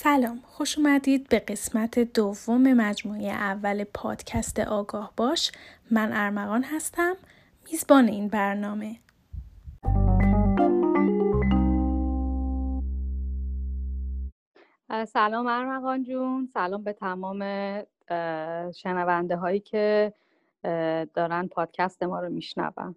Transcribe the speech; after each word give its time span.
سلام 0.00 0.40
خوش 0.44 0.78
اومدید 0.78 1.28
به 1.28 1.38
قسمت 1.38 1.98
دوم 1.98 2.72
مجموعه 2.72 3.28
اول 3.28 3.84
پادکست 3.84 4.60
آگاه 4.60 5.12
باش. 5.16 5.52
من 5.90 6.12
ارمغان 6.12 6.62
هستم 6.62 7.14
میزبان 7.70 8.08
این 8.08 8.28
برنامه. 8.28 8.96
سلام 15.06 15.46
ارمغان 15.46 16.02
جون 16.02 16.48
سلام 16.54 16.84
به 16.84 16.92
تمام 16.92 17.42
شنونده 18.72 19.36
هایی 19.36 19.60
که 19.60 20.12
دارن 21.14 21.48
پادکست 21.48 22.02
ما 22.02 22.20
رو 22.20 22.28
میشنون. 22.28 22.94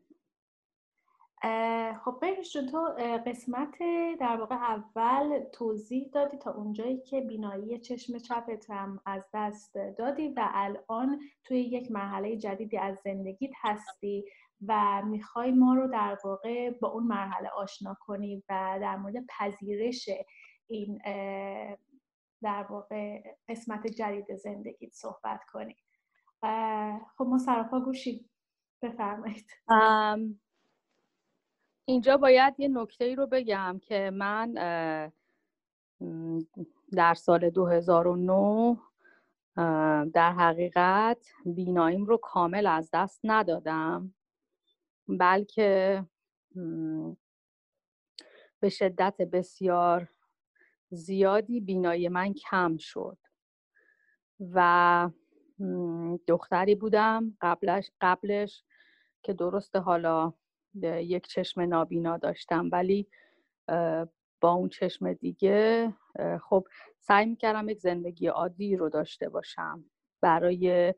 خب 2.05 2.17
بهش 2.21 2.53
تو 2.53 2.95
قسمت 3.25 3.75
در 4.19 4.37
واقع 4.39 4.55
اول 4.55 5.39
توضیح 5.53 6.09
دادی 6.13 6.37
تا 6.37 6.51
اونجایی 6.51 7.01
که 7.01 7.21
بینایی 7.21 7.79
چشم 7.79 8.17
چپت 8.17 8.69
هم 8.69 9.01
از 9.05 9.23
دست 9.33 9.77
دادی 9.97 10.27
و 10.27 10.49
الان 10.53 11.19
توی 11.43 11.61
یک 11.61 11.91
مرحله 11.91 12.37
جدیدی 12.37 12.77
از 12.77 12.99
زندگیت 13.03 13.51
هستی 13.61 14.25
و 14.67 15.01
می‌خوای 15.05 15.51
ما 15.51 15.73
رو 15.73 15.87
در 15.87 16.17
واقع 16.23 16.69
با 16.69 16.87
اون 16.87 17.03
مرحله 17.03 17.49
آشنا 17.49 17.97
کنی 17.99 18.43
و 18.49 18.77
در 18.81 18.97
مورد 18.97 19.25
پذیرش 19.39 20.09
این 20.67 20.97
در 22.41 22.63
واقع 22.69 23.23
قسمت 23.49 23.87
جدید 23.87 24.35
زندگیت 24.35 24.93
صحبت 24.93 25.43
کنی. 25.51 25.75
خب 27.17 27.25
ما 27.25 27.37
سراپا 27.37 27.79
گوشی 27.79 28.29
بفرمایید. 28.81 29.45
اینجا 31.85 32.17
باید 32.17 32.59
یه 32.59 32.67
نکته 32.67 33.05
ای 33.05 33.15
رو 33.15 33.27
بگم 33.27 33.79
که 33.83 34.11
من 34.13 34.53
در 36.91 37.13
سال 37.13 37.49
2009 37.49 38.77
در 40.13 40.31
حقیقت 40.31 41.27
بیناییم 41.45 42.05
رو 42.05 42.17
کامل 42.17 42.67
از 42.67 42.89
دست 42.93 43.19
ندادم 43.23 44.13
بلکه 45.07 46.05
به 48.59 48.69
شدت 48.69 49.17
بسیار 49.17 50.09
زیادی 50.89 51.59
بینایی 51.59 52.09
من 52.09 52.33
کم 52.33 52.77
شد 52.77 53.17
و 54.39 55.09
دختری 56.27 56.75
بودم 56.75 57.37
قبلش 57.41 57.91
قبلش 58.01 58.63
که 59.23 59.33
درسته 59.33 59.79
حالا 59.79 60.33
یک 60.83 61.27
چشم 61.27 61.61
نابینا 61.61 62.17
داشتم. 62.17 62.69
ولی 62.71 63.07
با 64.41 64.51
اون 64.51 64.69
چشم 64.69 65.13
دیگه 65.13 65.93
خب 66.41 66.67
سعی 66.99 67.25
می‌کردم 67.25 67.69
یک 67.69 67.79
زندگی 67.79 68.27
عادی 68.27 68.75
رو 68.75 68.89
داشته 68.89 69.29
باشم. 69.29 69.85
برای 70.21 70.93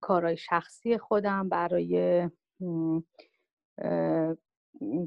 کارهای 0.00 0.36
شخصی 0.36 0.98
خودم 0.98 1.48
برای 1.48 2.28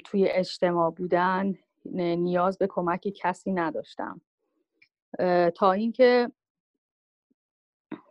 توی 0.06 0.28
اجتماع 0.28 0.92
بودن 0.92 1.54
نیاز 1.96 2.58
به 2.58 2.68
کمک 2.68 3.08
کسی 3.16 3.52
نداشتم. 3.52 4.22
تا 5.56 5.72
اینکه 5.72 6.32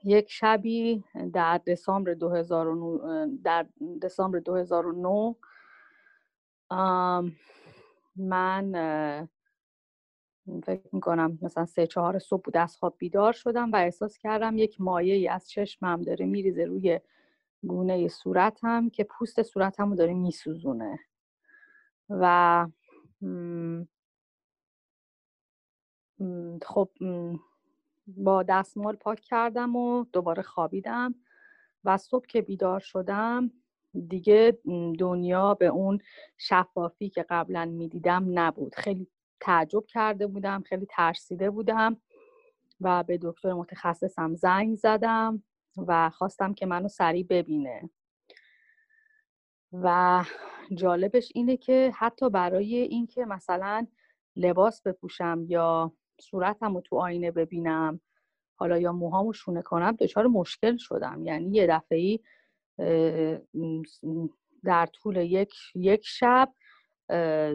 یک 0.04 0.30
شبی 0.30 1.04
در 1.32 1.58
دسامبر 1.66 2.14
2009 2.14 3.38
در 3.44 3.66
دسامبر 4.02 4.38
2009 4.38 5.36
من 8.16 8.72
فکر 10.66 10.88
می‌کنم 10.92 11.38
مثلا 11.42 11.66
سه 11.66 11.86
چهار 11.86 12.18
صبح 12.18 12.42
بود 12.42 12.56
از 12.56 12.76
خواب 12.76 12.94
بیدار 12.98 13.32
شدم 13.32 13.72
و 13.72 13.76
احساس 13.76 14.18
کردم 14.18 14.58
یک 14.58 14.80
مایه 14.80 15.14
ای 15.14 15.28
از 15.28 15.50
چشمم 15.50 16.02
داره 16.02 16.26
میریزه 16.26 16.64
روی 16.64 17.00
گونه 17.62 18.08
صورتم 18.08 18.90
که 18.90 19.04
پوست 19.04 19.42
صورتم 19.42 19.90
رو 19.90 19.96
داره 19.96 20.14
میسوزونه. 20.14 20.98
و 22.10 22.66
خب 26.62 26.90
با 28.06 28.42
دستمال 28.42 28.96
پاک 28.96 29.20
کردم 29.20 29.76
و 29.76 30.04
دوباره 30.04 30.42
خوابیدم 30.42 31.14
و 31.84 31.96
صبح 31.96 32.26
که 32.26 32.42
بیدار 32.42 32.80
شدم 32.80 33.50
دیگه 34.08 34.58
دنیا 34.98 35.54
به 35.54 35.66
اون 35.66 35.98
شفافی 36.38 37.10
که 37.10 37.26
قبلا 37.30 37.64
می‌دیدم 37.64 38.26
نبود. 38.38 38.74
خیلی 38.74 39.06
تعجب 39.40 39.86
کرده 39.86 40.26
بودم 40.26 40.62
خیلی 40.62 40.86
ترسیده 40.90 41.50
بودم 41.50 41.96
و 42.80 43.02
به 43.02 43.18
دکتر 43.22 43.52
متخصصم 43.52 44.34
زنگ 44.34 44.76
زدم 44.76 45.42
و 45.76 46.10
خواستم 46.10 46.54
که 46.54 46.66
منو 46.66 46.88
سریع 46.88 47.26
ببینه. 47.30 47.90
و 49.72 50.24
جالبش 50.74 51.32
اینه 51.34 51.56
که 51.56 51.92
حتی 51.96 52.30
برای 52.30 52.76
اینکه 52.76 53.24
مثلا 53.24 53.86
لباس 54.36 54.82
بپوشم 54.82 55.44
یا 55.48 55.92
صورتم 56.20 56.74
رو 56.74 56.80
تو 56.80 56.96
آینه 56.96 57.30
ببینم 57.30 58.00
حالا 58.56 58.78
یا 58.78 58.92
موهامو 58.92 59.32
شونه 59.32 59.62
کنم 59.62 59.92
دچار 59.92 60.26
مشکل 60.26 60.76
شدم. 60.76 61.24
یعنی 61.24 61.50
یه 61.50 61.66
دفعه 61.66 62.20
در 64.64 64.86
طول 64.86 65.16
یک, 65.16 65.54
یک 65.74 66.02
شب 66.04 66.52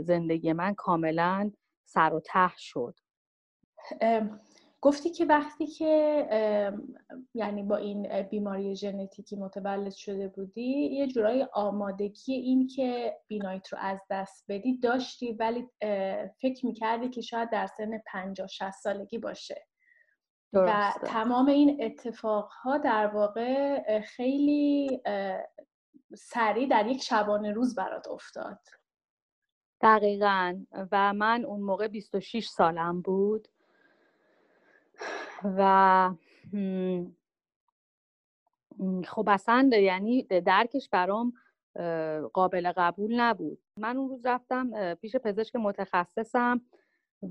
زندگی 0.01 0.53
من 0.53 0.73
کاملا 0.73 1.51
سر 1.85 2.13
و 2.13 2.19
ته 2.19 2.51
شد. 2.57 2.95
گفتی 4.81 5.09
که 5.09 5.25
وقتی 5.25 5.67
که 5.67 6.27
یعنی 7.33 7.63
با 7.63 7.75
این 7.75 8.21
بیماری 8.21 8.75
ژنتیکی 8.75 9.35
متولد 9.35 9.93
شده 9.93 10.27
بودی 10.27 10.71
یه 10.71 11.07
جورایی 11.07 11.45
آمادگی 11.53 12.33
این 12.33 12.67
که 12.67 13.17
بینایت 13.27 13.73
رو 13.73 13.79
از 13.81 13.99
دست 14.09 14.45
بدی 14.49 14.77
داشتی 14.77 15.31
ولی 15.31 15.67
فکر 16.41 16.65
می‌کردی 16.65 17.09
که 17.09 17.21
شاید 17.21 17.49
در 17.49 17.67
سن 17.67 17.97
50 17.97 18.47
60 18.47 18.71
سالگی 18.71 19.17
باشه. 19.17 19.67
و 20.55 20.91
تمام 21.05 21.45
این 21.45 21.83
اتفاق 21.83 22.49
ها 22.49 22.77
در 22.77 23.07
واقع 23.07 24.01
خیلی 24.01 25.01
سریع 26.15 26.67
در 26.67 26.87
یک 26.87 27.03
شبانه 27.03 27.51
روز 27.51 27.75
برات 27.75 28.07
افتاد. 28.07 28.59
دقیقا. 29.81 30.59
و 30.91 31.13
من 31.13 31.45
اون 31.45 31.61
موقع 31.61 31.87
26 31.87 32.47
سالم 32.47 33.01
بود. 33.01 33.47
و 35.43 36.11
خب 39.07 39.29
اصلا 39.29 39.69
یعنی 39.73 40.23
درکش 40.23 40.89
برام 40.89 41.33
قابل 42.33 42.71
قبول 42.71 43.19
نبود. 43.19 43.59
من 43.79 43.97
اون 43.97 44.09
روز 44.09 44.25
رفتم 44.25 44.93
پیش 44.93 45.15
پزشک 45.15 45.55
متخصصم. 45.55 46.61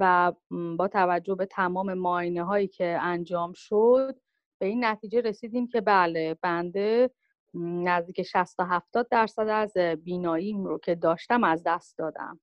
و 0.01 0.33
با 0.79 0.89
توجه 0.89 1.35
به 1.35 1.47
تمام 1.47 1.95
ماینه 1.95 2.45
هایی 2.45 2.69
که 2.69 2.99
انجام 3.03 3.53
شد 3.53 4.17
به 4.59 4.67
این 4.67 4.85
نتیجه 4.85 5.21
رسیدیم 5.21 5.69
که 5.69 5.81
بله 5.81 6.35
بنده 6.43 7.11
نزدیک 7.55 8.23
60 8.23 8.57
تا 8.57 8.65
70 8.65 9.09
درصد 9.09 9.49
از 9.49 9.77
بیناییم 10.05 10.65
رو 10.65 10.79
که 10.79 10.95
داشتم 10.95 11.45
از 11.45 11.63
دست 11.67 11.99
دادم. 11.99 12.41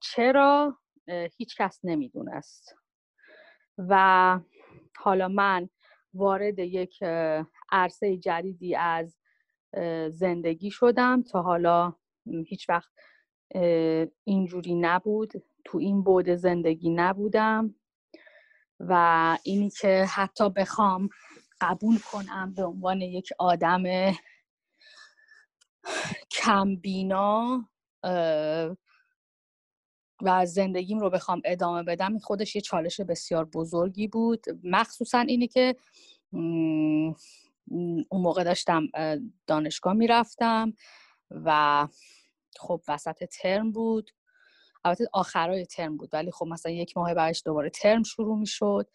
چرا؟ 0.00 0.78
هیچ 1.36 1.56
کس 1.56 1.80
نمی‌دونست. 1.84 2.74
و 3.78 4.40
حالا 4.96 5.28
من 5.28 5.68
وارد 6.14 6.58
یک 6.58 7.02
عرصه 7.72 8.16
جدیدی 8.16 8.74
از 8.74 9.18
زندگی 10.08 10.70
شدم 10.70 11.22
تا 11.22 11.42
حالا 11.42 11.94
هیچ 12.46 12.68
وقت 12.68 12.92
اینجوری 14.24 14.74
نبود. 14.74 15.32
تو 15.64 15.78
این 15.78 16.02
بود 16.02 16.30
زندگی 16.30 16.90
نبودم 16.90 17.74
و 18.80 19.38
اینی 19.42 19.70
که 19.70 20.04
حتی 20.04 20.50
بخوام 20.50 21.08
قبول 21.60 21.98
کنم 21.98 22.54
به 22.54 22.64
عنوان 22.64 23.00
یک 23.00 23.28
آدم 23.38 24.12
کمبینا 26.30 27.68
و 30.22 30.46
زندگیم 30.46 30.98
رو 31.00 31.10
بخوام 31.10 31.42
ادامه 31.44 31.82
بدم 31.82 32.18
خودش 32.18 32.56
یه 32.56 32.62
چالش 32.62 33.00
بسیار 33.00 33.44
بزرگی 33.44 34.08
بود. 34.08 34.44
مخصوصا 34.64 35.18
اینی 35.18 35.48
که 35.48 35.76
اون 36.32 37.16
موقع 38.12 38.44
داشتم 38.44 38.86
دانشگاه 39.46 39.92
می‌رفتم 39.92 40.72
و 41.30 41.88
خب 42.58 42.82
وسط 42.88 43.24
ترم 43.24 43.72
بود. 43.72 44.10
البته 44.84 45.08
آخرای 45.12 45.66
ترم 45.66 45.96
بود 45.96 46.10
ولی 46.12 46.30
خب 46.30 46.46
مثلا 46.46 46.72
یک 46.72 46.96
ماه 46.96 47.14
بعدش 47.14 47.42
دوباره 47.44 47.70
ترم 47.70 48.02
شروع 48.02 48.38
می 48.38 48.46
شد 48.46 48.90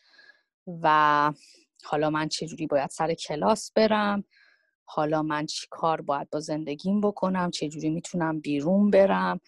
و 0.67 1.33
حالا 1.83 2.09
من 2.09 2.27
چجوری 2.27 2.67
باید 2.67 2.89
سر 2.89 3.13
کلاس 3.13 3.71
برم 3.75 4.23
حالا 4.85 5.23
من 5.23 5.45
چی 5.45 5.67
کار 5.69 6.01
باید 6.01 6.29
با 6.29 6.39
زندگیم 6.39 7.01
بکنم 7.01 7.51
چجوری 7.51 7.89
می‌تونم 7.89 8.39
بیرون 8.39 8.91
برم 8.91 9.39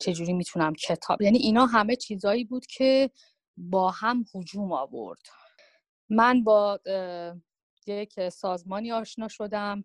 چجوری 0.00 0.32
می‌تونم 0.32 0.74
کتاب 0.74 1.22
یعنی 1.22 1.38
اینا 1.38 1.66
همه 1.66 1.96
چیزایی 1.96 2.44
بود 2.44 2.66
که 2.66 3.10
با 3.56 3.90
هم 3.90 4.24
هجوم 4.34 4.72
آورد. 4.72 5.22
من 6.10 6.44
با 6.44 6.80
یک 7.86 8.28
سازمانی 8.28 8.92
آشنا 8.92 9.28
شدم 9.28 9.84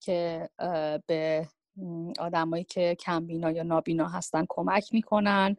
که 0.00 0.48
به 1.06 1.48
آدمایی 2.18 2.64
که 2.64 2.96
کمبینا 3.00 3.50
یا 3.50 3.62
نابینا 3.62 4.08
هستن 4.08 4.44
کمک 4.48 4.94
می‌کنن. 4.94 5.56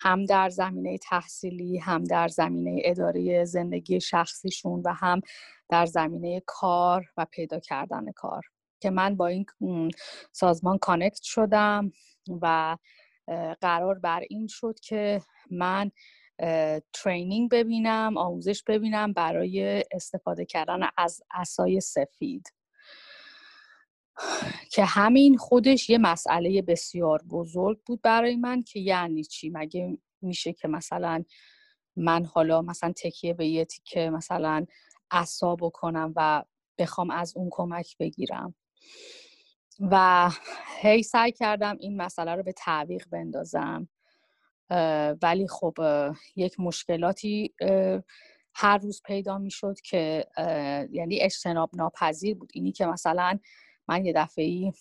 هم 0.00 0.24
در 0.24 0.48
زمینه 0.48 0.98
تحصیلی 0.98 1.78
هم 1.78 2.04
در 2.04 2.28
زمینه 2.28 2.82
اداره 2.84 3.44
زندگی 3.44 4.00
شخصیشون 4.00 4.82
و 4.84 4.92
هم 4.92 5.20
در 5.68 5.86
زمینه 5.86 6.42
کار 6.46 7.12
و 7.16 7.26
پیدا 7.30 7.60
کردن 7.60 8.12
کار. 8.12 8.42
که 8.80 8.90
من 8.90 9.16
با 9.16 9.26
این 9.26 9.46
سازمان 10.32 10.78
کانکت 10.78 11.22
شدم 11.22 11.92
و 12.42 12.76
قرار 13.60 13.98
بر 13.98 14.22
این 14.30 14.46
شد 14.46 14.80
که 14.80 15.22
من 15.50 15.90
ترینینگ 16.92 17.50
ببینم 17.50 18.16
آموزش 18.16 18.62
ببینم 18.62 19.12
برای 19.12 19.84
استفاده 19.92 20.44
کردن 20.44 20.80
از 20.96 21.22
اسای 21.34 21.80
سفید. 21.80 22.52
که 24.70 24.84
همین 24.84 25.36
خودش 25.36 25.90
یه 25.90 25.98
مسئله 25.98 26.62
بسیار 26.62 27.22
بزرگ 27.30 27.80
بود 27.86 28.02
برای 28.02 28.36
من 28.36 28.62
که 28.62 28.80
یعنی 28.80 29.24
چی؟ 29.24 29.50
مگه 29.50 29.98
میشه 30.22 30.52
که 30.52 30.68
مثلا 30.68 31.24
من 31.96 32.24
حالا 32.24 32.62
مثلا 32.62 32.92
تکیه 32.92 33.34
به 33.34 33.46
یه 33.46 33.64
تیکه 33.64 34.10
مثلا 34.10 34.66
عصا 35.10 35.56
بکنم 35.56 36.12
و 36.16 36.44
بخوام 36.78 37.10
از 37.10 37.36
اون 37.36 37.48
کمک 37.50 37.96
بگیرم؟ 37.98 38.54
و 39.80 40.30
هی 40.80 41.02
سعی 41.02 41.32
کردم 41.32 41.76
این 41.80 41.96
مسئله 41.96 42.34
رو 42.34 42.42
به 42.42 42.52
تعویق 42.52 43.08
بندازم 43.08 43.88
ولی 45.22 45.48
خب 45.48 45.74
یک 46.36 46.60
مشکلاتی 46.60 47.54
هر 48.54 48.78
روز 48.78 49.02
پیدا 49.04 49.38
می‌شد 49.38 49.80
که 49.80 50.26
یعنی 50.90 51.20
اجتناب 51.20 51.70
ناپذیر 51.74 52.34
بود. 52.34 52.50
اینی 52.54 52.72
که 52.72 52.86
مثلا 52.86 53.38
من 53.88 54.06
یه 54.06 54.12
دفعه 54.12 54.72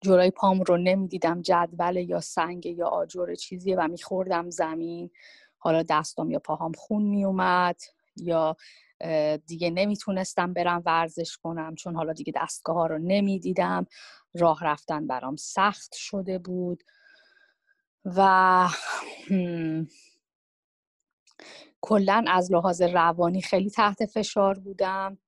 جلوی 0.00 0.30
پام 0.30 0.62
رو 0.62 0.76
نمی‌دیدم 0.76 1.42
جدول 1.42 1.96
یا 1.96 2.20
سنگ 2.20 2.66
یا 2.66 2.88
آجر 2.88 3.34
چیزیه 3.34 3.76
و 3.76 3.88
میخوردم 3.88 4.50
زمین. 4.50 5.10
حالا 5.58 5.82
دستم 5.82 6.30
یا 6.30 6.38
پاهام 6.38 6.72
خون 6.72 7.02
میومد 7.02 7.80
یا 8.16 8.56
دیگه 9.46 9.70
نمی‌تونستم 9.70 10.52
برم 10.52 10.82
ورزش 10.86 11.36
کنم 11.36 11.74
چون 11.74 11.96
حالا 11.96 12.12
دیگه 12.12 12.32
دستگاه 12.36 12.76
ها 12.76 12.86
رو 12.86 12.98
نمی‌دیدم. 12.98 13.86
راه 14.34 14.64
رفتن 14.64 15.06
برام 15.06 15.36
سخت 15.36 15.94
شده 15.94 16.38
بود 16.38 16.82
و 18.04 18.68
کلا 21.80 22.24
از 22.28 22.52
لحاظ 22.52 22.82
روانی 22.82 23.42
خیلی 23.42 23.70
تحت 23.70 24.06
فشار 24.06 24.58
بودم. 24.58 25.18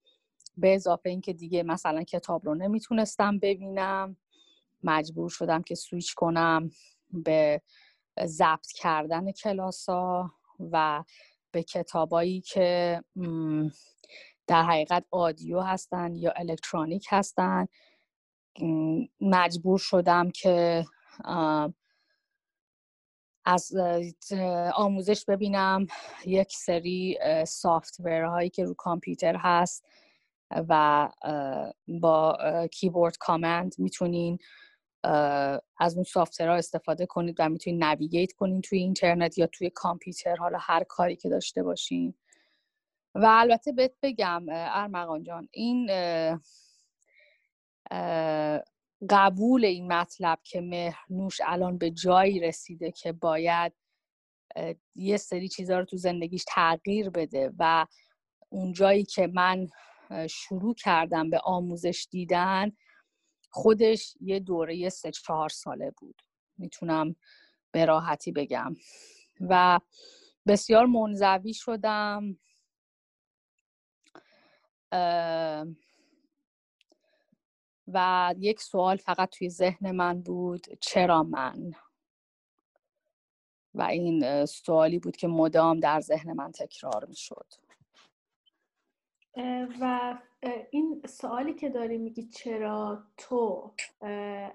به 0.57 0.75
اضافه 0.75 1.11
اینکه 1.11 1.33
دیگه 1.33 1.63
مثلا 1.63 2.03
کتاب 2.03 2.47
رو 2.47 2.55
نمی‌تونستم 2.55 3.39
ببینم. 3.39 4.17
مجبور 4.85 5.31
شدم 5.31 5.63
که 5.63 5.75
سویچ 5.75 6.15
کنم 6.15 6.71
به 7.13 7.63
ضبط 8.25 8.67
کردن 8.67 9.33
کلاسا 9.33 10.31
و 10.73 11.05
به 11.51 11.63
کتابایی 11.63 12.41
که 12.41 13.03
در 14.47 14.63
حقیقت 14.63 15.05
آدیو 15.11 15.61
هستن 15.61 16.15
یا 16.15 16.33
الکترونیک 16.37 17.07
هستن. 17.11 17.67
مجبور 19.21 19.79
شدم 19.79 20.31
که 20.31 20.85
از 23.45 23.73
آموزش 24.75 25.25
ببینم. 25.25 25.87
یک 26.27 26.53
سری 26.57 27.19
سافتور 27.47 28.25
هایی 28.25 28.51
که 28.51 28.65
رو 28.65 28.75
کامپیوتر 28.75 29.37
هست. 29.37 29.85
و 30.69 31.09
با 31.89 32.39
کیبورد 32.73 33.17
کامند 33.17 33.75
می‌تونین 33.79 34.39
از 35.79 35.95
اون 35.95 36.05
سافتورها 36.05 36.55
استفاده 36.55 37.07
کنید 37.07 37.37
و 37.39 37.49
می‌تونید 37.49 37.85
نویگیت 37.85 38.33
کنید 38.33 38.65
توی 38.65 38.79
اینترنت 38.79 39.39
یا 39.39 39.47
توی 39.47 39.71
کامپیوتر 39.71 40.37
حالا 40.37 40.59
هر 40.61 40.85
کاری 40.85 41.17
که 41.17 41.29
داشته 41.29 41.63
باشین. 41.63 42.15
و 43.15 43.27
البته 43.27 43.73
بهت 43.73 43.93
بگم 44.03 44.47
ارمغان 44.51 45.23
جان 45.23 45.49
این 45.53 45.91
قبول 49.11 49.65
این 49.65 49.93
مطلب 49.93 50.39
که 50.45 50.61
مهرنوش 50.61 51.41
الان 51.45 51.79
به 51.79 51.91
جایی 51.91 52.41
رسیده 52.41 52.91
که 52.91 53.13
باید 53.13 53.73
یه 54.95 55.17
سری 55.17 55.49
چیزها 55.49 55.79
رو 55.79 55.85
تو 55.85 55.97
زندگیش 55.97 56.45
تغییر 56.49 57.11
بده 57.11 57.53
و 57.59 57.87
اون 58.49 58.73
جایی 58.73 59.05
که 59.05 59.27
من 59.27 59.67
شروع 60.31 60.75
کردم 60.75 61.31
به 61.31 61.39
آموزش 61.39 62.07
دیدن 62.11 62.73
خودش 63.51 64.17
یه 64.21 64.41
دوره 64.41 64.89
سه 64.89 65.11
چهار 65.11 65.49
ساله 65.49 65.91
بود. 65.99 66.23
می‌تونم 66.59 67.17
به 67.73 67.85
راحتی 67.85 68.33
بگم. 68.33 68.75
و 69.41 69.81
بسیار 70.47 70.87
منزوی 70.87 71.55
شدم. 71.55 72.39
و 77.89 78.35
یک 78.39 78.61
سوال 78.61 78.97
فقط 78.97 79.31
توی 79.31 79.51
ذهن 79.51 79.91
من 79.91 80.23
بود 80.23 80.67
چرا 80.81 81.23
من؟ 81.23 81.73
و 83.75 83.83
این 83.83 84.47
سوالی 84.47 84.99
بود 84.99 85.17
که 85.17 85.29
مدام 85.29 85.81
در 85.81 86.01
ذهن 86.01 86.33
من 86.33 86.53
تکرار 86.53 87.05
می 87.05 87.17
شد 87.17 87.47
و 89.81 90.15
این 90.71 91.03
سوالی 91.07 91.55
که 91.55 91.69
داری 91.69 91.99
میگی 91.99 92.23
چرا 92.23 93.03
تو 93.17 93.75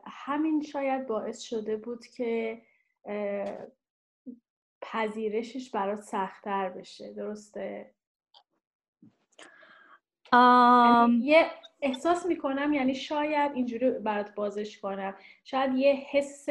همین 0.07 0.61
شاید 0.61 1.07
باعث 1.07 1.41
شده 1.41 1.77
بود 1.77 2.05
که 2.05 2.61
پذیرشش 4.81 5.69
برات 5.69 6.01
سختتر 6.01 6.69
بشه 6.69 7.13
درسته؟ 7.13 7.91
یعنی 10.33 11.19
یه 11.25 11.51
احساس 11.81 12.25
می‌کنم 12.25 12.73
یعنی 12.73 12.95
شاید 12.95 13.51
اینجوری 13.51 13.91
برات 13.91 14.35
بازش 14.35 14.79
کنم 14.79 15.15
شاید 15.43 15.75
یه 15.75 15.93
حس 15.93 16.45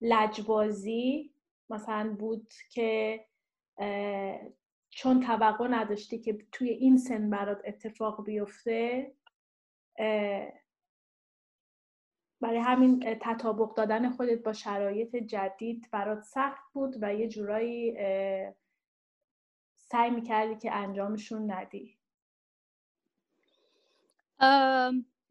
لجبازی 0.00 1.30
مثلا 1.70 2.16
بود 2.18 2.52
که 2.70 3.24
چون 5.00 5.20
توقع 5.20 5.68
نداشتی 5.68 6.18
که 6.18 6.38
توی 6.52 6.68
این 6.68 6.98
سن 6.98 7.30
برات 7.30 7.62
اتفاق 7.64 8.24
بیفته 8.24 9.12
برای 12.40 12.58
همین 12.58 13.18
تطابق 13.20 13.74
دادن 13.74 14.10
خودت 14.10 14.42
با 14.42 14.52
شرایط 14.52 15.16
جدید 15.16 15.88
برات 15.92 16.22
سخت 16.22 16.72
بود 16.72 16.96
و 17.00 17.14
یه 17.14 17.28
جورایی 17.28 17.96
سعی 19.76 20.10
می‌کردی 20.10 20.56
که 20.56 20.74
انجامشون 20.74 21.50
ندی. 21.50 21.98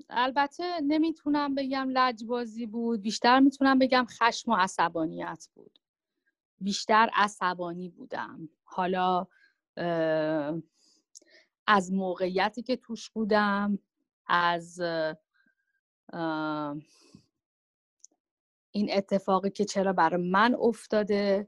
البته 0.09 0.81
نمی‌تونم 0.81 1.55
بگم 1.55 1.87
لجبازی 1.89 2.65
بود 2.65 3.01
بیشتر 3.01 3.39
می‌تونم 3.39 3.79
بگم 3.79 4.05
خشم 4.09 4.51
و 4.51 4.55
عصبانیت 4.55 5.47
بود. 5.55 5.79
بیشتر 6.61 7.09
عصبانی 7.13 7.89
بودم. 7.89 8.49
حالا 8.63 9.27
از 11.67 11.91
موقعیتی 11.91 12.63
که 12.63 12.75
توش 12.75 13.09
بودم 13.09 13.79
از 14.27 14.79
این 18.71 18.89
اتفاقی 18.93 19.49
که 19.49 19.65
چرا 19.65 19.93
برای 19.93 20.29
من 20.31 20.55
افتاده 20.59 21.47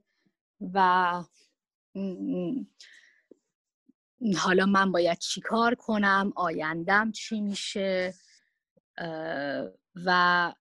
و 0.74 1.24
حالا 4.38 4.66
من 4.66 4.92
باید 4.92 5.18
چیکار 5.18 5.76
کنم 5.76 6.34
آیندم 6.36 7.12
چی 7.12 7.42
میشه؟ 7.42 8.14
و 10.06 10.54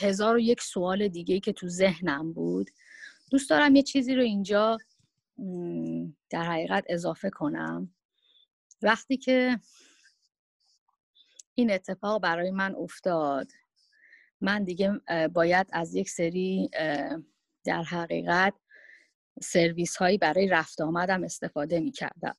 هزار 0.00 0.36
و 0.36 0.38
یک 0.38 0.60
سوال 0.60 1.08
دیگه 1.08 1.40
که 1.40 1.52
تو 1.52 1.68
ذهنم 1.68 2.32
بود. 2.32 2.70
دوست 3.30 3.50
دارم 3.50 3.76
یه 3.76 3.82
چیزی 3.82 4.14
رو 4.14 4.22
اینجا 4.22 4.78
در 6.30 6.42
حقیقت 6.42 6.84
اضافه 6.88 7.30
کنم. 7.30 7.94
وقتی 8.82 9.16
که 9.16 9.60
این 11.54 11.70
اتفاق 11.70 12.22
برای 12.22 12.50
من 12.50 12.74
افتاد 12.74 13.48
من 14.40 14.64
دیگه 14.64 15.00
باید 15.32 15.66
از 15.72 15.94
یک 15.94 16.10
سری 16.10 16.70
در 17.64 17.82
حقیقت 17.82 18.54
سرویس 19.42 19.96
هایی 19.96 20.18
برای 20.18 20.48
رفت 20.48 20.80
آمدم 20.80 21.24
استفاده 21.24 21.80
می 21.80 21.90
کردم 21.90 22.36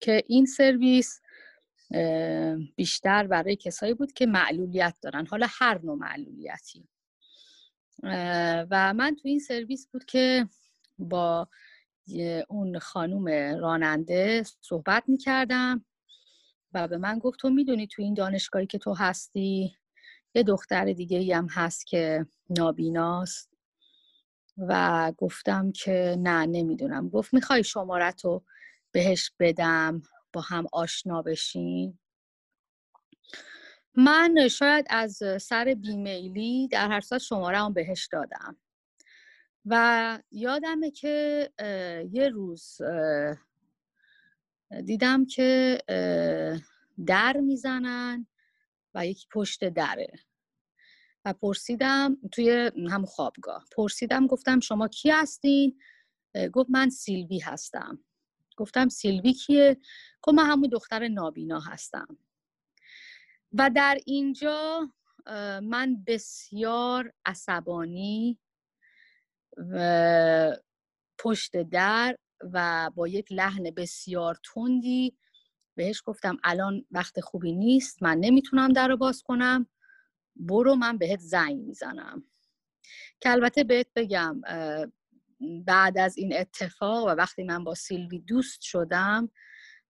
که 0.00 0.22
این 0.26 0.46
سرویس 0.46 1.20
بیشتر 2.76 3.26
برای 3.26 3.56
کسایی 3.56 3.94
بود 3.94 4.12
که 4.12 4.26
معلولیت 4.26 4.96
دارن. 5.02 5.26
حالا 5.26 5.46
هر 5.50 5.80
نوع 5.82 5.98
معلولیتی. 5.98 6.88
و 8.70 8.94
من 8.94 9.16
تو 9.16 9.28
این 9.28 9.38
سرویس 9.38 9.88
بود 9.92 10.04
که 10.04 10.48
با 10.98 11.48
اون 12.48 12.78
خانوم 12.78 13.28
راننده 13.60 14.42
صحبت 14.60 15.04
می‌کردم 15.06 15.84
و 16.74 16.88
به 16.88 16.98
من 16.98 17.18
گفت 17.18 17.38
تو 17.40 17.50
می‌دونی 17.50 17.86
تو 17.86 18.02
این 18.02 18.14
دانشگاهی 18.14 18.66
که 18.66 18.78
تو 18.78 18.94
هستی 18.94 19.76
یه 20.34 20.42
دختر 20.42 20.84
دیگه 20.92 21.18
ای 21.18 21.32
هم 21.32 21.46
هست 21.50 21.86
که 21.86 22.26
نابیناست. 22.58 23.50
و 24.58 25.12
گفتم 25.18 25.72
که 25.72 26.16
نه 26.18 26.46
نمی‌دونم. 26.46 27.08
گفت 27.08 27.34
می‌خوای 27.34 27.64
شمارت 27.64 28.24
رو 28.24 28.44
بهش 28.92 29.32
بدم 29.40 30.02
با 30.32 30.40
هم 30.40 30.66
آشنا 30.72 31.22
بشین 31.22 31.98
من 33.96 34.48
شاید 34.48 34.86
از 34.90 35.22
سر 35.40 35.76
بیمیلی 35.80 36.68
در 36.68 36.88
هر 36.88 37.00
صورت 37.00 37.20
شماره 37.20 37.58
هم 37.58 37.72
بهش 37.72 38.08
دادم. 38.12 38.56
و 39.70 40.18
یادمه 40.30 40.90
که 40.90 41.50
یه 42.12 42.28
روز 42.28 42.80
دیدم 44.84 45.26
که 45.26 45.78
در 47.06 47.36
می‌زنن 47.36 48.26
و 48.94 49.06
یکی 49.06 49.26
پشت 49.30 49.64
دره 49.68 50.12
و 51.24 51.32
پرسیدم 51.32 52.16
توی 52.32 52.70
هم 52.90 53.04
خوابگاه 53.04 53.64
پرسیدم 53.76 54.26
گفتم 54.26 54.60
شما 54.60 54.88
کی 54.88 55.10
هستین؟ 55.10 55.80
گفت 56.52 56.70
من 56.70 56.90
سیلوی 56.90 57.38
هستم. 57.38 58.04
گفتم 58.56 58.88
سیلوی 58.88 59.32
کیه؟ 59.32 59.76
گفت 60.22 60.38
من 60.38 60.46
همون 60.46 60.68
دختر 60.68 61.08
نابینا 61.08 61.60
هستم. 61.60 62.18
و 63.52 63.70
در 63.70 63.98
اینجا 64.06 64.88
من 65.62 66.04
بسیار 66.06 67.12
عصبانی 67.26 68.38
پشت 71.18 71.56
در 71.62 72.16
و 72.52 72.90
با 72.94 73.08
یک 73.08 73.32
لحن 73.32 73.70
بسیار 73.70 74.38
تندی 74.54 75.18
بهش 75.76 76.02
گفتم 76.06 76.36
الان 76.44 76.84
وقت 76.90 77.20
خوبی 77.20 77.52
نیست 77.52 78.02
من 78.02 78.18
نمی‌تونم 78.18 78.72
در 78.72 78.88
رو 78.88 78.96
باز 78.96 79.22
کنم 79.22 79.66
برو 80.36 80.74
من 80.74 80.98
بهت 80.98 81.20
زنگ 81.20 81.58
می‌زنم. 81.60 82.24
که 83.20 83.30
البته 83.30 83.64
بهت 83.64 83.86
بگم 83.96 84.40
بعد 85.66 85.98
از 85.98 86.18
این 86.18 86.36
اتفاق 86.36 87.06
و 87.06 87.08
وقتی 87.08 87.42
من 87.42 87.64
با 87.64 87.74
سیلوی 87.74 88.18
دوست 88.18 88.60
شدم 88.60 89.30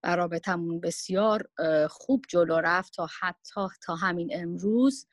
و 0.03 0.17
رابطمون 0.17 0.81
بسیار 0.81 1.49
خوب 1.91 2.25
جلو 2.29 2.57
رفت 2.57 2.93
تا 2.93 3.09
حتی 3.21 3.61
تا 3.83 3.95
همین 3.97 4.31
امروز 4.33 5.07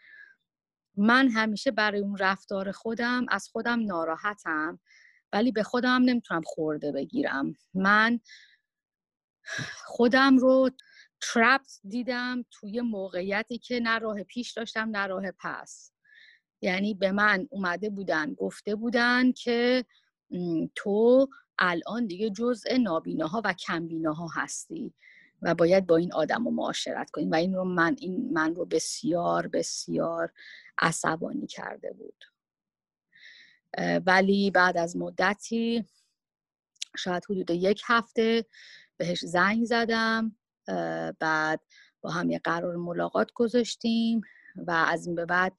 من 0.97 1.29
همیشه 1.29 1.71
برای 1.71 2.01
اون 2.01 2.17
رفتار 2.17 2.71
خودم 2.71 3.25
از 3.29 3.47
خودم 3.47 3.85
ناراحتم 3.85 4.79
ولی 5.33 5.51
به 5.51 5.63
خودم 5.63 6.01
نمی‌تونم 6.05 6.41
خورده 6.45 6.91
بگیرم. 6.91 7.53
من 7.73 8.19
خودم 9.85 10.37
رو 10.37 10.69
ترپت 11.21 11.79
دیدم 11.89 12.45
توی 12.51 12.81
موقعیتی 12.81 13.57
که 13.57 13.79
نه 13.79 13.99
راه 13.99 14.23
پیش 14.23 14.51
داشتم 14.51 14.89
نه 14.89 15.07
راه 15.07 15.23
پس. 15.39 15.91
یعنی 16.61 16.93
به 16.93 17.11
من 17.11 17.47
اومده 17.49 17.89
بودن 17.89 18.33
گفته 18.33 18.75
بودن 18.75 19.31
که 19.31 19.85
تو 20.75 21.27
الان 21.59 22.07
دیگه 22.07 22.29
جزء 22.29 22.77
نابیناها 22.77 23.41
و 23.45 23.53
کمبیناها 23.53 24.27
هستی 24.33 24.93
و 25.41 25.55
باید 25.55 25.87
با 25.87 25.97
این 25.97 26.13
آدم 26.13 26.45
رو 26.45 26.51
معاشرت 26.51 27.11
کنیم 27.11 27.31
و 27.31 27.35
این 27.35 27.53
رو 27.53 27.63
من, 27.63 27.95
این 27.99 28.33
من 28.33 28.55
رو 28.55 28.65
بسیار 28.65 29.47
بسیار 29.47 30.33
عصبانی 30.77 31.47
کرده 31.47 31.93
بود. 31.93 32.23
ولی 34.05 34.51
بعد 34.51 34.77
از 34.77 34.97
مدتی 34.97 35.85
شاید 36.97 37.23
حدود 37.29 37.49
یک 37.49 37.81
هفته 37.85 38.45
بهش 38.97 39.25
زنگ 39.25 39.65
زدم 39.65 40.35
بعد 41.19 41.61
با 42.01 42.09
هم 42.09 42.29
یه 42.29 42.39
قرار 42.43 42.75
ملاقات 42.75 43.31
گذاشتیم 43.33 44.21
و 44.55 44.71
از 44.71 45.05
این 45.05 45.15
به 45.15 45.25
بعد 45.25 45.53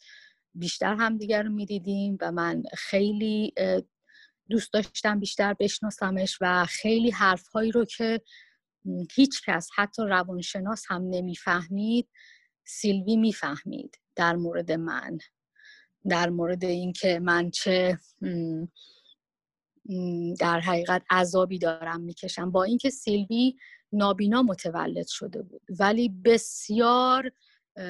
بیشتر 0.54 0.94
همدیگر 0.94 1.42
رو 1.42 1.52
می‌دیدیم 1.52 2.18
و 2.20 2.32
من 2.32 2.62
خیلی 2.76 3.54
دوست 4.48 4.72
داشتم 4.72 5.20
بیشتر 5.20 5.54
بشناسمش 5.54 6.38
و 6.40 6.66
خیلی 6.68 7.10
حرفهایی 7.10 7.70
رو 7.72 7.84
که 7.84 8.20
هیچ 9.14 9.42
کس 9.46 9.68
حتی 9.74 10.02
روانشناس 10.02 10.84
هم 10.88 11.02
نمی‌فهمید 11.10 12.08
سیلوی 12.66 13.16
می‌فهمید 13.16 13.98
در 14.16 14.36
مورد 14.36 14.72
من 14.72 15.18
در 16.08 16.30
مورد 16.30 16.64
اینکه 16.64 17.18
من 17.18 17.50
چه 17.50 17.98
در 20.40 20.60
حقیقت 20.60 21.02
عذابی 21.10 21.58
دارم 21.58 22.00
می‌کشم. 22.00 22.50
با 22.50 22.64
اینکه 22.64 22.90
سیلوی 22.90 23.56
نابینا 23.92 24.42
متولد 24.42 25.06
شده 25.06 25.42
بود 25.42 25.62
ولی 25.78 26.08
بسیار 26.08 27.32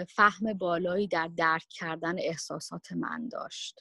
فهم 0.08 0.52
بالایی 0.52 1.08
در 1.08 1.30
درک 1.36 1.66
کردن 1.70 2.14
احساسات 2.18 2.92
من 2.92 3.28
داشت 3.28 3.80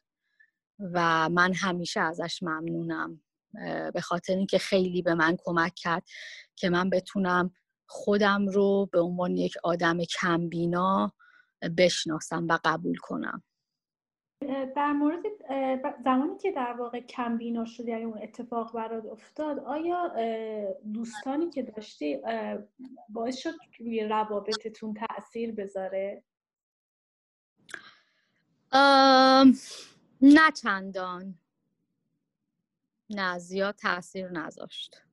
و 0.79 1.29
من 1.29 1.53
همیشه 1.53 1.99
ازش 1.99 2.43
ممنونم 2.43 3.21
به 3.93 4.01
خاطر 4.01 4.33
اینکه 4.33 4.57
خیلی 4.57 5.01
به 5.01 5.13
من 5.13 5.37
کمک 5.43 5.75
کرد 5.75 6.03
که 6.55 6.69
من 6.69 6.89
بتونم 6.89 7.51
خودم 7.87 8.47
رو 8.47 8.89
به 8.91 8.99
عنوان 8.99 9.37
یک 9.37 9.57
آدم 9.63 9.97
کمبینا 10.03 11.13
بشناسم 11.77 12.47
و 12.47 12.59
قبول 12.63 12.95
کنم. 12.95 13.43
در 14.75 14.91
مورد 14.91 15.23
زمانی 16.03 16.37
که 16.37 16.51
در 16.51 16.73
واقع 16.73 16.99
کمبینا 16.99 17.65
شد 17.65 17.87
یعنی 17.87 18.03
اون 18.03 18.23
اتفاق 18.23 18.73
برات 18.73 19.05
افتاد 19.05 19.59
آیا 19.59 20.13
دوستانی 20.93 21.49
که 21.49 21.63
داشتی 21.63 22.17
باعث 23.09 23.37
شد 23.37 23.53
روی 23.79 24.03
روابطتون 24.03 24.93
تاثیر 24.93 25.51
بذاره؟ 25.51 26.23
نه 30.21 30.51
چندان. 30.61 31.39
نه 33.09 33.39
زیاد 33.39 33.75
تاثیر 33.75 34.29
نذاشت. 34.29 35.04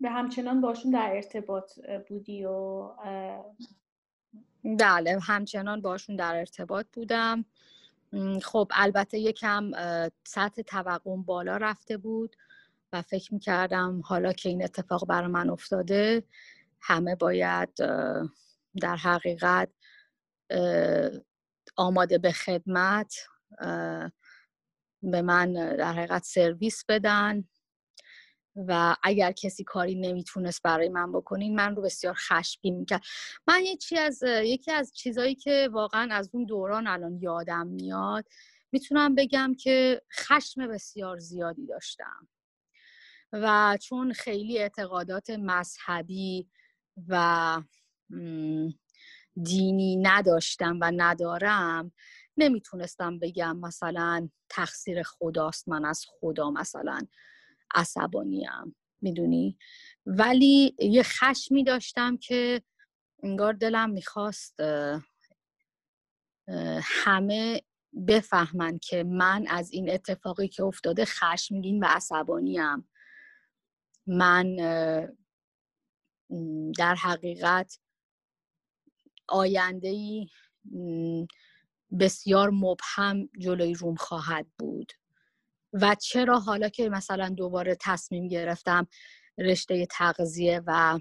به 0.00 0.10
همچنان 0.10 0.60
باشون 0.60 0.90
در 0.90 1.10
ارتباط 1.14 1.80
بودی 2.08 2.44
و 2.44 2.90
بله 4.64 5.18
همچنان 5.22 5.80
باشون 5.80 6.16
در 6.16 6.36
ارتباط 6.36 6.86
بودم. 6.92 7.44
خب 8.42 8.70
البته 8.74 9.18
یکم 9.18 9.70
سطح 10.24 10.62
توقعم 10.62 11.22
بالا 11.22 11.56
رفته 11.56 11.96
بود 11.96 12.36
و 12.92 13.02
فکر 13.02 13.34
می‌کردم 13.34 14.00
حالا 14.04 14.32
که 14.32 14.48
این 14.48 14.64
اتفاق 14.64 15.06
برای 15.06 15.28
من 15.28 15.50
افتاده 15.50 16.24
همه 16.80 17.14
باید 17.14 17.68
در 18.80 18.96
حقیقت 18.96 19.68
آماده 21.76 22.18
به 22.18 22.32
خدمت 22.32 23.26
به 25.02 25.22
من 25.22 25.52
در 25.52 25.92
حقیقت 25.92 26.24
سرویس 26.24 26.84
بدن. 26.88 27.44
و 28.68 28.96
اگر 29.02 29.32
کسی 29.32 29.64
کاری 29.64 29.94
نمی‌تونست 29.94 30.62
برای 30.62 30.88
من 30.88 31.12
بکنین 31.12 31.54
من 31.54 31.76
رو 31.76 31.82
بسیار 31.82 32.14
خشمگین 32.14 32.76
می‌کرد. 32.76 33.02
من 33.46 33.62
یکی 33.62 33.98
از 33.98 34.22
یکی 34.26 34.72
از 34.72 34.92
چیزایی 34.94 35.34
که 35.34 35.68
واقعا 35.72 36.14
از 36.14 36.30
اون 36.32 36.44
دوران 36.44 36.86
الان 36.86 37.18
یادم 37.18 37.66
میاد 37.66 38.24
می‌تونم 38.72 39.14
بگم 39.14 39.54
که 39.58 40.02
خشم 40.12 40.68
بسیار 40.68 41.18
زیادی 41.18 41.66
داشتم. 41.66 42.28
و 43.32 43.78
چون 43.82 44.12
خیلی 44.12 44.58
اعتقادات 44.58 45.30
مذهبی 45.30 46.48
و 47.08 47.62
دینی 49.42 49.96
نداشتم 49.96 50.78
و 50.80 50.92
ندارم 50.96 51.92
نمی‌تونستم 52.36 53.18
بگم 53.18 53.56
مثلا 53.56 54.28
تقصیر 54.48 55.02
خداست 55.02 55.68
من 55.68 55.84
از 55.84 56.04
خدا 56.08 56.50
مثلا 56.50 57.00
عصبانیم 57.74 58.76
می‌دونی؟ 59.00 59.58
ولی 60.06 60.76
یه 60.78 61.02
خشمی 61.02 61.64
داشتم 61.64 62.16
که 62.16 62.62
انگار 63.22 63.52
دلم 63.52 63.90
می‌خواست 63.90 64.60
همه 66.82 67.62
بفهمن 68.08 68.78
که 68.78 69.04
من 69.04 69.46
از 69.48 69.70
این 69.70 69.90
اتفاقی 69.90 70.48
که 70.48 70.62
افتاده 70.62 71.04
خشمگین 71.04 71.84
و 71.84 71.86
عصبانیم 71.90 72.90
من 74.06 74.56
در 76.78 76.94
حقیقت 76.94 77.78
آینده 79.28 79.88
ای 79.88 80.28
بسیار 82.00 82.50
مبهم 82.50 83.28
جلوی 83.38 83.74
روم 83.74 83.94
خواهد 83.94 84.46
بود. 84.58 84.92
و 85.72 85.94
چرا 85.94 86.38
حالا 86.38 86.68
که 86.68 86.88
مثلا 86.88 87.28
دوباره 87.28 87.76
تصمیم 87.80 88.28
گرفتم 88.28 88.86
رشته 89.38 89.86
تغذیه 89.86 90.62
و 90.66 90.98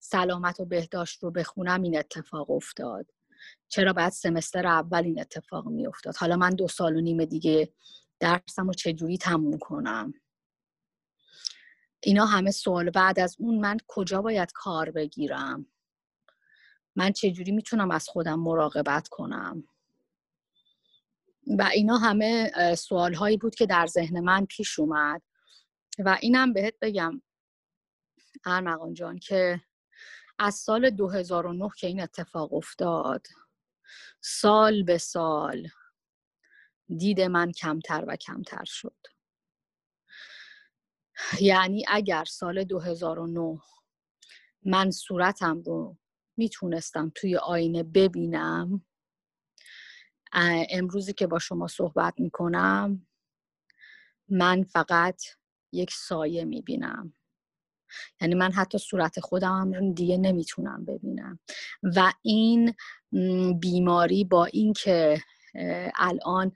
سلامت 0.00 0.60
و 0.60 0.64
بهداشت 0.64 1.22
رو 1.22 1.30
بخونم 1.30 1.82
این 1.82 1.98
اتفاق 1.98 2.50
افتاد. 2.50 3.06
چرا 3.68 3.92
بعد 3.92 4.12
سمستر 4.12 4.66
اول 4.66 5.04
این 5.04 5.20
اتفاق 5.20 5.68
می 5.68 5.86
افتاد 5.86 6.16
حالا 6.16 6.36
من 6.36 6.50
دو 6.50 6.68
سال 6.68 6.96
و 6.96 7.00
نیم 7.00 7.24
دیگه 7.24 7.72
درسم 8.20 8.66
رو 8.66 8.72
چجوری 8.72 9.18
تموم 9.18 9.58
کنم؟ 9.58 10.14
اینا 12.02 12.26
همه 12.26 12.50
سوال. 12.50 12.90
بعد 12.90 13.20
از 13.20 13.36
اون 13.38 13.58
من 13.58 13.76
کجا 13.86 14.22
باید 14.22 14.52
کار 14.52 14.90
بگیرم؟ 14.90 15.66
من 16.96 17.12
چجوری 17.12 17.52
می‌تونم 17.52 17.90
از 17.90 18.08
خودم 18.08 18.40
مراقبت 18.40 19.08
کنم؟ 19.08 19.68
و 21.46 21.70
اینا 21.74 21.98
همه 21.98 22.52
سوال 22.74 23.14
هایی 23.14 23.36
بود 23.36 23.54
که 23.54 23.66
در 23.66 23.86
ذهن 23.86 24.20
من 24.20 24.46
پیش 24.46 24.78
اومد. 24.78 25.22
و 25.98 26.18
اینم 26.20 26.52
بهت 26.52 26.74
بگم 26.80 27.22
ارمغان 28.44 28.94
جان 28.94 29.18
که 29.18 29.60
از 30.38 30.54
سال 30.54 30.90
2009 30.90 31.68
که 31.78 31.86
این 31.86 32.00
اتفاق 32.00 32.54
افتاد 32.54 33.26
سال 34.20 34.82
به 34.82 34.98
سال 34.98 35.68
دید 36.96 37.20
من 37.20 37.52
کمتر 37.52 38.04
و 38.08 38.16
کمتر 38.16 38.64
شد. 38.64 38.96
یعنی 41.40 41.84
اگر 41.88 42.24
سال 42.24 42.64
2009 42.64 43.60
من 44.64 44.90
صورتم 44.90 45.62
رو 45.62 45.96
می‌تونستم 46.36 47.12
توی 47.14 47.36
آینه 47.36 47.82
ببینم 47.82 48.85
امروزی 50.70 51.12
که 51.12 51.26
با 51.26 51.38
شما 51.38 51.66
صحبت 51.68 52.14
می‌کنم 52.18 53.06
من 54.28 54.62
فقط 54.62 55.22
یک 55.72 55.90
سایه 55.92 56.44
می‌بینم. 56.44 57.12
یعنی 58.20 58.34
من 58.34 58.52
حتی 58.52 58.78
صورت 58.78 59.20
خودم 59.20 59.72
هم 59.74 59.92
دیگه 59.92 60.18
نمی‌تونم 60.18 60.84
ببینم. 60.84 61.38
و 61.82 62.12
این 62.22 62.74
بیماری 63.60 64.24
با 64.24 64.44
اینکه 64.44 65.20
الان 65.94 66.52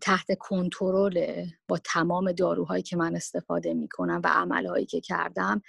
تحت 0.00 0.38
کنترل 0.38 1.46
با 1.68 1.78
تمام 1.78 2.32
داروهایی 2.32 2.82
که 2.82 2.96
من 2.96 3.16
استفاده 3.16 3.74
می‌کنم 3.74 4.20
و 4.24 4.28
عملهایی 4.28 4.86
که 4.86 5.00
کردم 5.00 5.62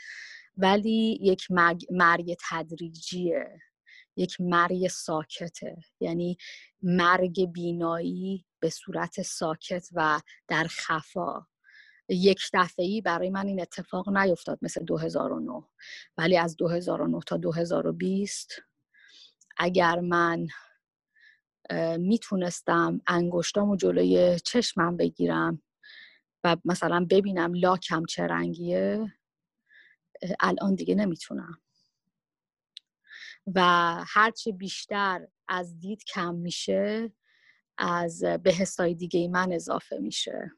ولی 0.58 1.20
یک 1.22 1.48
مرگ 1.92 2.38
تدریجیه. 2.50 3.62
یک 4.16 4.42
مرگ 4.42 4.88
ساکته. 4.88 5.78
یعنی 6.00 6.38
مرگ 6.82 7.52
بینایی 7.52 8.46
به 8.60 8.70
صورت 8.70 9.22
ساکت 9.22 9.88
و 9.94 10.22
در 10.48 10.68
خفا. 10.68 11.46
یک 12.10 12.42
دفعی 12.54 13.02
برای 13.02 13.30
من 13.30 13.48
این 13.48 13.62
اتفاق 13.62 14.10
نیفتاد 14.18 14.60
مثل 14.62 14.84
2009 14.86 15.64
ولی 16.18 16.38
از 16.38 16.56
2009 16.56 17.20
تا 17.28 17.38
2020 17.38 18.62
اگر 19.58 20.00
من 20.00 20.48
می‌تونستم 21.98 23.02
انگشتامو 23.08 23.76
جلوی 23.76 24.40
چشمم 24.40 24.98
بگیرم 24.98 25.62
و 26.44 26.58
مثلا 26.66 27.08
ببینم 27.10 27.54
لاکم 27.54 28.06
چه 28.06 28.24
رنگیه 28.24 29.14
الان 30.40 30.76
دیگه 30.76 30.96
نمی‌تونم. 30.96 31.62
و 33.56 33.62
هرچه 34.08 34.52
بیشتر 34.52 35.28
از 35.48 35.80
دید 35.80 36.04
کم 36.04 36.36
میشه 36.36 37.12
از 37.78 38.24
به 38.24 38.52
حسای 38.52 38.94
دیگه 38.94 39.28
من 39.28 39.52
اضافه 39.52 39.98
میشه. 39.98 40.52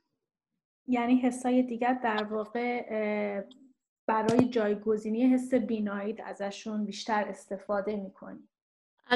یعنی 0.87 1.15
حسای 1.15 1.63
دیگر 1.63 1.99
در 2.03 2.23
واقع 2.23 2.81
برای 4.07 4.49
جایگزینی 4.49 5.23
حس 5.23 5.53
بینایی 5.53 6.21
ازشون 6.21 6.85
بیشتر 6.85 7.25
استفاده 7.27 7.95
می‌کنی. 7.95 8.47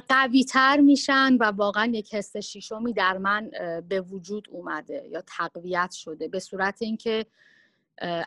قوی 0.10 0.44
تر 0.44 0.79
میشن 0.79 1.38
و 1.39 1.44
واقعا 1.44 1.86
یک 1.86 2.13
حس 2.13 2.38
شیشمی 2.38 2.94
در 2.94 3.17
من 3.17 3.51
به 3.89 4.01
وجود 4.01 4.48
اومده 4.50 5.08
یا 5.12 5.24
تقویت 5.27 5.91
شده. 5.91 6.27
به 6.27 6.39
صورت 6.39 6.82
اینکه 6.82 7.25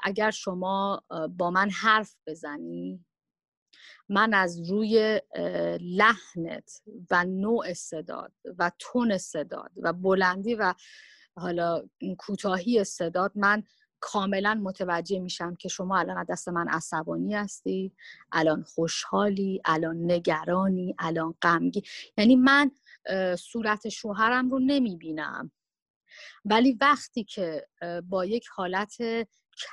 اگر 0.03 0.31
شما 0.31 1.03
با 1.39 1.51
من 1.51 1.71
حرف 1.71 2.17
بزنی 2.27 3.05
من 4.09 4.35
از 4.35 4.71
روی 4.71 5.21
لحنت 5.81 6.83
و 7.11 7.25
نوع 7.25 7.73
صداد 7.73 8.33
و 8.59 8.71
تون 8.79 9.19
صداد 9.19 9.71
و 9.77 9.93
بلندی 9.93 10.55
و 10.55 10.75
حالا 11.37 11.89
کوتاهی 12.19 12.85
صداد 12.85 13.33
من 13.35 13.63
کاملا 14.01 14.61
متوجه 14.63 15.19
میشم 15.19 15.55
که 15.55 15.69
شما 15.69 15.99
الان 15.99 16.25
دست 16.29 16.49
من 16.49 16.69
عصبانی 16.69 17.35
هستی 17.35 17.93
الان 18.33 18.63
خوشحالی 18.63 19.61
الان 19.65 20.11
نگرانی 20.11 20.95
الان 20.99 21.35
غمگی 21.43 21.83
یعنی 22.17 22.37
من 22.37 22.71
صورت 23.39 23.89
شوهرم 23.89 24.51
رو 24.51 24.59
نمی‌بینم. 24.59 25.53
ولی 26.45 26.79
وقتی 26.81 27.25
که 27.25 27.69
با 28.09 28.25
یک 28.25 28.47
حالت 28.49 28.97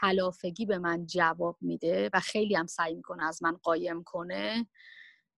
کلافگی 0.01 0.65
به 0.65 0.77
من 0.77 1.05
جواب 1.05 1.57
میده 1.61 2.09
و 2.13 2.19
خیلی 2.19 2.55
هم 2.55 2.67
سعی 2.67 2.95
می‌کنه 2.95 3.25
از 3.25 3.43
من 3.43 3.57
قایم 3.63 4.03
کنه 4.03 4.67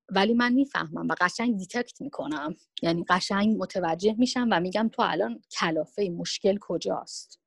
ولی 0.10 0.34
من 0.34 0.54
می‌فهمم 0.54 1.08
و 1.08 1.16
قشنگ 1.22 1.58
دیتکت 1.58 2.02
می‌کنم. 2.02 2.56
یعنی 2.82 3.06
قشنگ 3.10 3.58
متوجه 3.58 4.16
میشم 4.18 4.48
و 4.52 4.60
میگم 4.60 4.90
تو 4.94 5.02
الان 5.02 5.42
کلافه 5.60 6.10
مشکل 6.10 6.58
کجاست؟ 6.62 7.42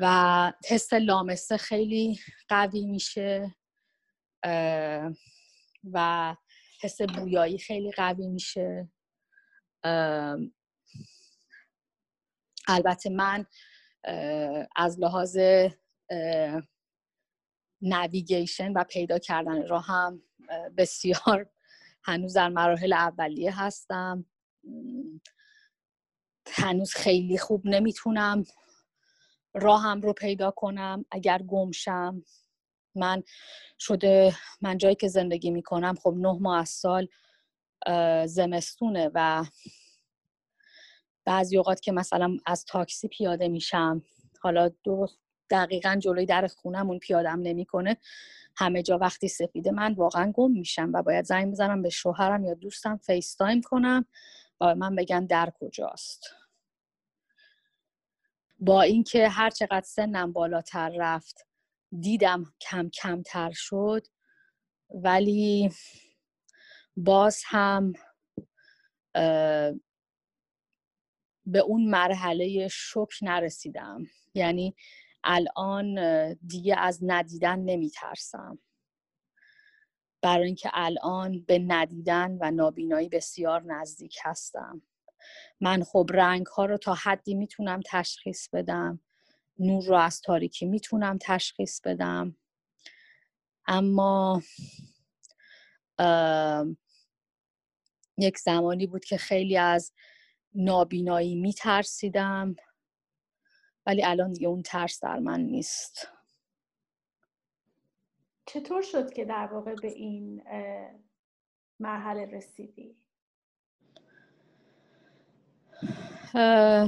و 0.00 0.52
حس 0.68 0.92
لامسه 0.92 1.56
خیلی 1.56 2.20
قوی 2.48 2.86
میشه 2.86 3.56
و 5.92 6.36
حس 6.82 7.02
بویایی 7.02 7.58
خیلی 7.58 7.92
قوی 7.92 8.28
میشه. 8.28 8.90
البته 12.70 13.10
من 13.10 13.46
از 14.76 15.00
لحاظ 15.00 15.38
نویگیشن 17.82 18.72
و 18.72 18.84
پیدا 18.84 19.18
کردن 19.18 19.66
راه 19.66 19.86
هم 19.86 20.22
بسیار 20.76 21.50
هنوز 22.04 22.32
در 22.34 22.48
مراحل 22.48 22.92
اولیه 22.92 23.60
هستم. 23.62 24.24
هنوز 26.46 26.94
خیلی 26.94 27.38
خوب 27.38 27.66
نمی‌تونم 27.66 28.44
راهم 29.54 30.00
رو 30.00 30.12
پیدا 30.12 30.50
کنم 30.50 31.04
اگر 31.10 31.42
گمشم 31.42 32.24
من 32.94 33.22
شده 33.78 34.34
من 34.60 34.78
جایی 34.78 34.94
که 34.94 35.08
زندگی 35.08 35.50
می‌کنم 35.50 35.94
خب 35.94 36.14
نه 36.16 36.38
ماه 36.40 36.58
از 36.60 36.68
سال 36.68 37.08
زمستونه 38.26 39.10
و 39.14 39.44
بعضی 41.24 41.56
اوقات 41.56 41.80
که 41.80 41.92
مثلا 41.92 42.36
از 42.46 42.64
تاکسی 42.64 43.08
پیاده 43.08 43.48
میشم 43.48 44.02
حالا 44.40 44.70
درست 44.84 45.18
دقیقا 45.50 45.96
جلوی 46.02 46.26
در 46.26 46.46
خونمون 46.46 46.98
پیادم 46.98 47.40
نمی‌کنه 47.42 47.96
همه 48.56 48.82
جا 48.82 48.98
وقتی 48.98 49.28
سفیده 49.28 49.70
من 49.70 49.94
واقعا 49.94 50.32
گم 50.32 50.50
میشم 50.50 50.90
و 50.94 51.02
باید 51.02 51.24
زنگ 51.24 51.52
بزنم 51.52 51.82
به 51.82 51.88
شوهرم 51.88 52.44
یا 52.44 52.54
دوستم 52.54 52.96
FaceTime 52.96 53.60
کنم 53.60 54.04
و 54.60 54.74
من 54.74 54.94
بگن 54.94 55.26
در 55.26 55.52
کجاست. 55.60 56.22
با 58.58 58.82
اینکه 58.82 59.28
هر 59.28 59.50
چقدر 59.50 59.86
سنم 59.86 60.32
بالاتر 60.32 60.92
رفت 60.98 61.46
دیدم 62.00 62.44
کم 62.60 62.88
کمتر 62.88 63.50
شد 63.54 64.06
ولی 64.90 65.70
باز 66.96 67.42
هم 67.46 67.92
به 71.52 71.58
اون 71.58 71.90
مرحله 71.90 72.68
شک 72.68 73.08
نرسیدم. 73.22 74.06
یعنی 74.34 74.74
الان 75.24 75.98
دیگه 76.34 76.76
از 76.76 76.98
ندیدن 77.02 77.58
نمیترسم. 77.58 78.58
برای 80.22 80.46
اینکه 80.46 80.70
الان 80.72 81.40
به 81.40 81.58
ندیدن 81.58 82.38
و 82.40 82.50
نابینایی 82.50 83.08
بسیار 83.08 83.62
نزدیک 83.62 84.18
هستم. 84.22 84.82
من 85.60 85.82
خب 85.82 86.06
رنگ 86.10 86.46
ها 86.46 86.64
رو 86.64 86.76
تا 86.76 86.94
حدی 86.94 87.34
می‌تونم 87.34 87.80
تشخیص 87.86 88.48
بدم. 88.48 89.00
نور 89.58 89.84
رو 89.84 89.94
از 89.94 90.20
تاریکی 90.20 90.66
می‌تونم 90.66 91.18
تشخیص 91.20 91.80
بدم. 91.80 92.36
اما 93.66 94.42
یک 98.18 98.38
زمانی 98.38 98.86
بود 98.86 99.04
که 99.04 99.16
خیلی 99.16 99.56
از 99.56 99.92
نابینایی 100.54 101.34
میترسیدم. 101.34 102.56
ولی 103.86 104.04
الان 104.04 104.32
دیگه 104.32 104.48
اون 104.48 104.62
ترس 104.62 105.00
در 105.04 105.18
من 105.18 105.40
نیست. 105.40 106.08
چطور 108.46 108.82
شد 108.82 109.12
که 109.12 109.24
در 109.24 109.46
واقع 109.46 109.74
به 109.74 109.88
این 109.88 110.42
مرحله 111.80 112.26
رسیدی؟ 112.26 112.96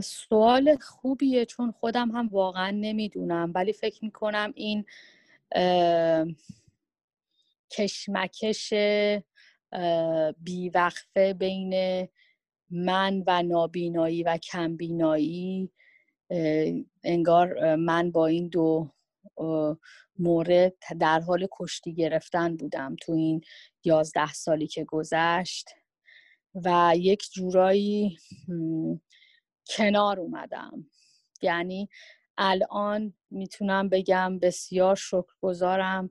سوال 0.02 0.76
خوبیه 0.76 1.44
چون 1.44 1.72
خودم 1.72 2.10
هم 2.10 2.28
واقعا 2.28 2.70
نمی‌دونم. 2.70 3.52
ولی 3.54 3.72
فکر 3.72 4.04
می‌کنم 4.04 4.52
این 4.56 4.84
کشمکش 7.70 8.74
بیوقفه 10.38 11.34
بین 11.34 12.08
من 12.72 13.22
و 13.26 13.42
نابینایی 13.42 14.22
و 14.22 14.36
کمبینایی 14.36 15.72
انگار 17.04 17.76
من 17.76 18.10
با 18.10 18.26
این 18.26 18.48
دو 18.48 18.90
مورد 20.18 20.74
در 21.00 21.20
حال 21.20 21.46
کشتی 21.52 21.94
گرفتن 21.94 22.56
بودم 22.56 22.96
تو 23.00 23.12
این 23.12 23.40
یازده 23.84 24.32
سالی 24.32 24.66
که 24.66 24.84
گذشت 24.84 25.70
و 26.54 26.94
یک 26.96 27.22
جورایی 27.32 28.18
کنار 29.76 30.20
اومدم. 30.20 30.90
یعنی 31.42 31.88
الان 32.38 33.14
می‌تونم 33.30 33.88
بگم 33.88 34.38
بسیار 34.38 34.96
شکرگزارم 34.96 36.10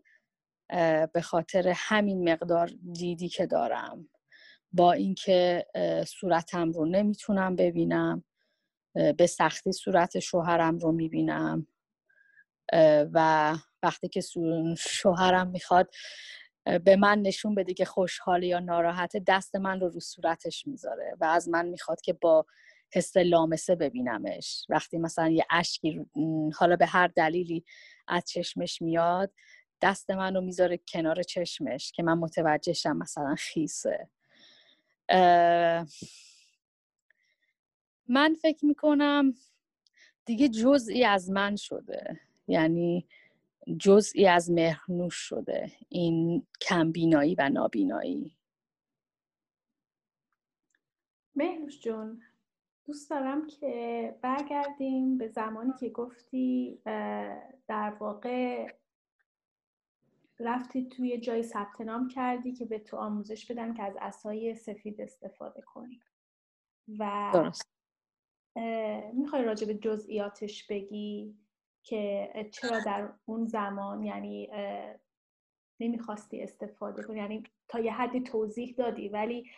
به 1.13 1.21
خاطر 1.23 1.73
همین 1.75 2.31
مقدار 2.31 2.71
دیدی 2.93 3.29
که 3.29 3.45
دارم. 3.45 4.09
با 4.73 4.91
اینکه 4.91 5.65
صورتم 6.07 6.71
رو 6.71 6.85
نمی‌تونم 6.85 7.55
ببینم 7.55 8.23
به 8.93 9.27
سختی 9.27 9.71
صورت 9.71 10.19
شوهرم 10.19 10.77
رو 10.77 10.91
می‌بینم 10.91 11.67
و 13.13 13.55
وقتی 13.83 14.09
که 14.09 14.21
شوهرم 14.77 15.47
می‌خواد 15.47 15.89
به 16.83 16.95
من 16.95 17.21
نشون 17.21 17.55
بده 17.55 17.73
که 17.73 17.85
خوشحاله 17.85 18.47
یا 18.47 18.59
ناراحته 18.59 19.23
دست 19.27 19.55
من 19.55 19.79
رو 19.79 19.89
رو 19.89 19.99
صورتش 19.99 20.67
می‌ذاره 20.67 21.15
و 21.19 21.25
از 21.25 21.49
من 21.49 21.65
می‌خواد 21.67 22.01
که 22.01 22.13
با 22.13 22.45
حس 22.93 23.17
لامسه 23.17 23.75
ببینمش. 23.75 24.65
وقتی 24.69 24.97
مثلا 24.97 25.29
یه 25.29 25.45
اشکی 25.49 26.05
حالا 26.55 26.75
به 26.75 26.85
هر 26.85 27.07
دلیلی 27.07 27.65
از 28.07 28.23
چشمش 28.25 28.81
میاد 28.81 29.31
دست 29.81 30.11
من 30.11 30.35
رو 30.35 30.41
می‌ذاره 30.41 30.79
کنار 30.87 31.23
چشمش 31.23 31.91
که 31.91 32.03
من 32.03 32.17
متوجهشم 32.17 32.97
مثلا 32.97 33.35
خیسه. 33.35 34.09
من 38.07 38.33
فکر 38.41 38.65
می‌کنم 38.65 39.33
دیگه 40.25 40.49
جزئی 40.49 41.05
از 41.05 41.31
من 41.31 41.55
شده. 41.55 42.19
یعنی 42.47 43.07
جزئی 43.79 44.27
از 44.27 44.51
مهرنوش 44.51 45.15
شده. 45.15 45.71
این 45.89 46.47
کمبینایی 46.61 47.35
و 47.35 47.49
نابینایی. 47.49 48.35
مهنوش 51.35 51.79
جون 51.79 52.21
دوست 52.85 53.09
دارم 53.09 53.47
که 53.47 54.15
برگردیم 54.21 55.17
به 55.17 55.27
زمانی 55.27 55.73
که 55.79 55.89
گفتی 55.89 56.79
در 57.67 57.97
واقع 57.99 58.73
رفتی 60.43 60.89
توی 60.89 61.17
جای 61.17 61.43
ثبت 61.43 61.81
نام 61.81 62.07
کردی 62.07 62.53
که 62.53 62.65
به 62.65 62.79
تو 62.79 62.97
آموزش 62.97 63.51
بدن 63.51 63.73
که 63.73 63.83
از 63.83 63.97
اسای 64.01 64.55
سفید 64.55 65.01
استفاده 65.01 65.61
کنی. 65.61 65.99
و 66.99 67.31
درست. 67.33 67.71
می‌خوای 69.13 69.43
راجع 69.43 69.67
به 69.67 69.73
جزئیاتش 69.73 70.67
بگی 70.67 71.35
که 71.83 72.29
چرا 72.51 72.79
در 72.79 73.13
اون 73.25 73.45
زمان 73.45 74.03
یعنی 74.03 74.49
نمی‌خواستی 75.79 76.41
استفاده 76.41 77.03
کنی؟ 77.03 77.17
یعنی 77.17 77.43
تا 77.67 77.79
یه 77.79 77.93
حدی 77.93 78.21
توضیح 78.21 78.75
دادی 78.77 79.09
ولی 79.09 79.49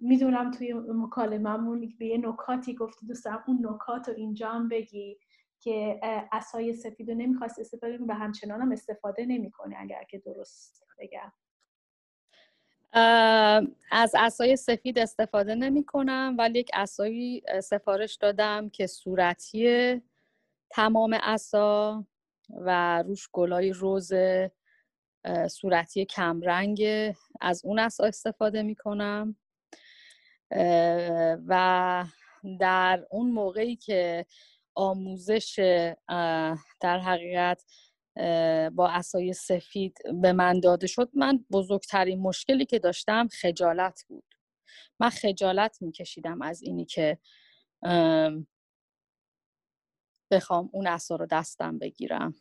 می‌دونم 0.00 0.50
توی 0.50 0.72
مکالممون 0.72 1.94
به 1.98 2.06
یه 2.06 2.18
نکاتی 2.18 2.74
گفتی 2.74 3.06
دوستم 3.06 3.44
اون 3.46 3.66
نکات 3.66 4.08
رو 4.08 4.14
اینجا 4.14 4.48
هم 4.48 4.68
بگی. 4.68 5.18
که 5.62 6.00
اسای 6.32 6.74
سفید 6.74 7.10
رو 7.10 7.16
نمی‌خواست 7.16 7.58
استفاده 7.58 7.98
کنی 7.98 8.06
و 8.06 8.12
همچنان 8.12 8.60
هم 8.60 8.72
استفاده 8.72 9.26
نمی‌کنه 9.26 9.76
اگر 9.78 10.04
که 10.04 10.18
درست 10.18 10.86
بگم. 10.98 11.32
از 13.90 14.14
اسای 14.14 14.56
سفید 14.56 14.98
استفاده 14.98 15.54
نمی 15.54 15.84
کنم 15.84 16.34
ولی 16.38 16.58
یک 16.58 16.70
اسایی 16.74 17.42
سفارش 17.62 18.14
دادم 18.14 18.68
که 18.68 18.86
صورتی 18.86 20.02
تمام 20.70 21.18
اسا 21.22 22.04
و 22.50 23.02
روش 23.02 23.28
گلای 23.32 23.70
روز 23.72 24.12
صورتی 25.50 26.04
کمرنگ 26.04 26.84
از 27.40 27.64
اون 27.64 27.78
اسا 27.78 28.04
استفاده 28.04 28.62
می 28.62 28.74
کنم 28.74 29.36
و 31.46 32.04
در 32.60 33.06
اون 33.10 33.30
موقعی 33.30 33.76
که 33.76 34.26
آموزش 34.74 35.54
در 36.80 36.98
حقیقت 36.98 37.64
با 38.72 38.88
اسای 38.88 39.32
سفید 39.32 39.98
به 40.22 40.32
من 40.32 40.60
داده 40.60 40.86
شد. 40.86 41.10
من 41.14 41.44
بزرگترین 41.50 42.20
مشکلی 42.20 42.66
که 42.66 42.78
داشتم 42.78 43.28
خجالت 43.28 44.04
بود. 44.08 44.24
من 45.00 45.10
خجالت 45.10 45.78
میکشیدم 45.80 46.42
از 46.42 46.62
اینی 46.62 46.84
که 46.84 47.18
بخوام 50.30 50.70
اون 50.72 50.86
اسا 50.86 51.16
رو 51.16 51.26
دستم 51.26 51.78
بگیرم. 51.78 52.34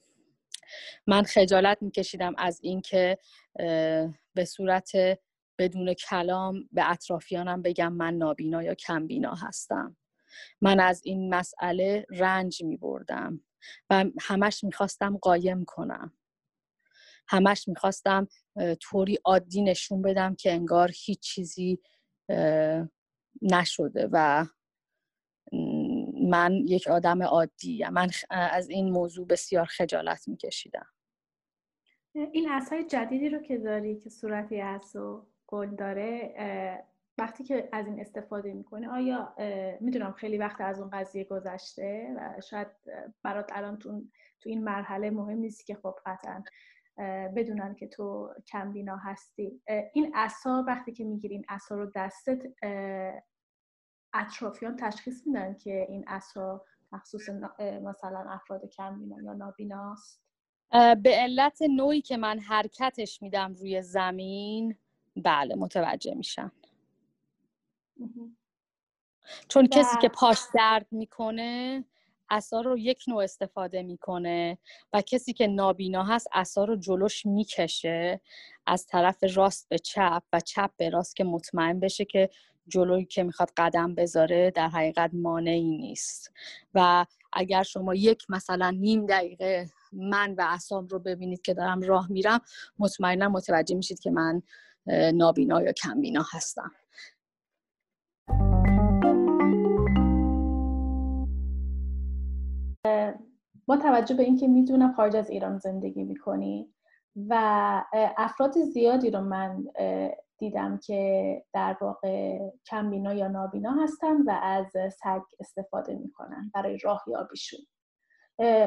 من 1.08 1.24
خجالت 1.24 1.82
میکشیدم 1.82 2.34
از 2.38 2.60
اینکه 2.64 3.18
به 4.34 4.46
صورت 4.48 4.92
بدون 5.60 5.94
کلام 5.94 6.70
به 6.72 6.92
اطرافیانم 6.92 7.62
بگم 7.62 7.94
من 7.94 8.14
نابینا 8.14 8.64
یا 8.64 8.74
کمبینا 8.74 9.36
هستم. 9.36 9.98
من 10.62 10.80
از 10.80 11.02
این 11.06 11.36
مسئله 11.36 12.06
رنج 12.10 12.64
می 12.64 12.78
بردم 12.78 13.44
و 13.90 14.06
همش 14.22 14.64
می‌خواستم 14.64 15.18
قایم 15.18 15.66
کنم. 15.66 16.14
همش 17.28 17.68
می‌خواستم 17.68 18.28
طوری 18.82 19.18
عادی 19.26 19.62
نشون 19.62 20.02
بدم 20.02 20.36
که 20.36 20.52
انگار 20.52 20.92
هیچ 21.06 21.20
چیزی 21.20 21.80
نشده 23.42 24.10
و 24.12 24.46
من 26.30 26.54
یک 26.68 26.88
آدم 26.88 27.24
عادی 27.24 27.84
من 27.92 28.10
از 28.30 28.70
این 28.70 28.90
موضوع 28.90 29.28
بسیار 29.28 29.66
خجالت 29.66 30.28
میکشیدم. 30.28 30.88
این 32.14 32.52
اصای 32.52 32.84
جدیدی 32.84 33.30
رو 33.30 33.42
که 33.42 33.58
داری 33.58 34.00
که 34.00 34.10
صورتی 34.10 34.62
از 34.62 34.96
و 34.96 35.28
گل 35.48 35.76
داره 35.76 36.34
وقتی 37.18 37.44
که 37.44 37.70
از 37.72 37.88
این 37.88 38.00
استفاده 38.00 38.54
می‌کنه 38.54 38.90
آیا 38.90 39.36
می‌دونم 39.82 40.12
خیلی 40.12 40.38
وقت 40.38 40.62
از 40.62 40.80
اون 40.80 40.90
قضیه 40.90 41.24
گذشته 41.24 42.16
و 42.18 42.42
شاید 42.42 42.68
برات 43.24 43.50
الان 43.54 43.78
تو, 43.78 44.02
تو 44.40 44.50
این 44.50 44.64
مرحله 44.64 45.10
مهم 45.10 45.38
نیستی 45.38 45.64
که 45.64 45.76
خب 45.76 45.96
قطعا 46.06 46.44
بدونن 47.36 47.76
که 47.76 47.88
تو 47.88 48.34
کمبینا 48.48 48.98
هستی. 48.98 49.62
این 49.94 50.12
اصا 50.16 50.64
وقتی 50.68 50.92
که 50.94 51.04
می‌گیری 51.04 51.36
این 51.36 51.46
اصا 51.50 51.76
رو 51.76 51.92
دستت 51.96 52.44
اطرافیان 54.14 54.76
تشخیص 54.76 55.28
میدن 55.28 55.56
که 55.56 55.86
این 55.90 56.04
اصا 56.08 56.66
مخصوص 56.92 57.30
مثلا 57.60 58.26
افراد 58.30 58.66
کمبینا 58.66 59.22
یا 59.24 59.34
نابیناست؟ 59.34 60.22
به 61.04 61.10
علت 61.10 61.62
نوعی 61.62 62.02
که 62.02 62.18
من 62.18 62.40
حرکتش 62.40 63.22
میدم 63.22 63.54
روی 63.54 63.82
زمین 63.82 64.76
بله 65.16 65.56
متوجه 65.56 66.14
میشم. 66.14 66.52
چون 69.48 69.68
کسی 69.68 69.98
که 70.02 70.10
پاش 70.10 70.40
درد 70.56 70.88
می‌کنه 70.92 71.86
اثار 72.30 72.64
رو 72.64 72.78
یک 72.78 73.04
نوع 73.08 73.24
استفاده 73.24 73.84
می‌کنه 73.84 74.58
و 74.94 75.02
کسی 75.02 75.34
که 75.34 75.48
نابینا 75.48 76.04
هست 76.04 76.28
اثار 76.34 76.68
رو 76.68 76.76
جلوش 76.76 77.26
می‌کشه 77.26 78.22
از 78.66 78.86
طرف 78.86 79.24
راست 79.36 79.70
به 79.70 79.80
چپ 79.80 80.24
و 80.34 80.40
چپ 80.40 80.72
به 80.78 80.90
راست 80.90 81.16
که 81.16 81.24
مطمئن 81.24 81.80
بشه 81.80 82.06
که 82.06 82.30
جلوی 82.68 83.06
که 83.06 83.24
می‌خواد 83.24 83.52
قدم 83.58 83.96
بذاره 83.96 84.52
در 84.52 84.68
حقیقت 84.68 85.10
مانعی 85.14 85.78
نیست. 85.78 86.32
و 86.74 87.06
اگر 87.34 87.64
شما 87.64 87.96
یک 87.96 88.26
مثلا 88.30 88.70
نیم 88.70 89.06
دقیقه 89.06 89.70
من 89.94 90.36
و 90.38 90.46
اسام 90.50 90.88
رو 90.88 91.00
ببینید 91.00 91.42
که 91.42 91.54
دارم 91.54 91.82
راه 91.82 92.12
میرم 92.12 92.42
مطمئنا 92.80 93.30
متوجه 93.30 93.76
میشید 93.76 94.00
که 94.00 94.12
من 94.12 94.42
نابینا 95.14 95.62
یا 95.62 95.72
کمبینا 95.72 96.26
هستم. 96.32 96.72
با 103.66 103.78
توجه 103.78 104.16
به 104.16 104.24
اینکه 104.24 104.48
می‌دونم 104.48 104.94
خارج 104.94 105.16
از 105.16 105.30
ایران 105.30 105.58
زندگی 105.58 106.04
می‌کنی 106.04 106.74
و 107.16 107.36
افراد 108.18 108.54
زیادی 108.54 109.12
رو 109.12 109.22
من 109.22 109.64
دیدم 110.38 110.78
که 110.78 111.44
در 111.54 111.78
واقع 111.82 112.40
کمبینا 112.66 113.14
یا 113.14 113.28
نابینا 113.28 113.72
هستن 113.72 114.22
و 114.22 114.40
از 114.44 114.66
سگ 115.04 115.22
استفاده 115.40 115.96
می‌کنن 115.96 116.52
برای 116.54 116.78
راهیابیشون 116.78 117.60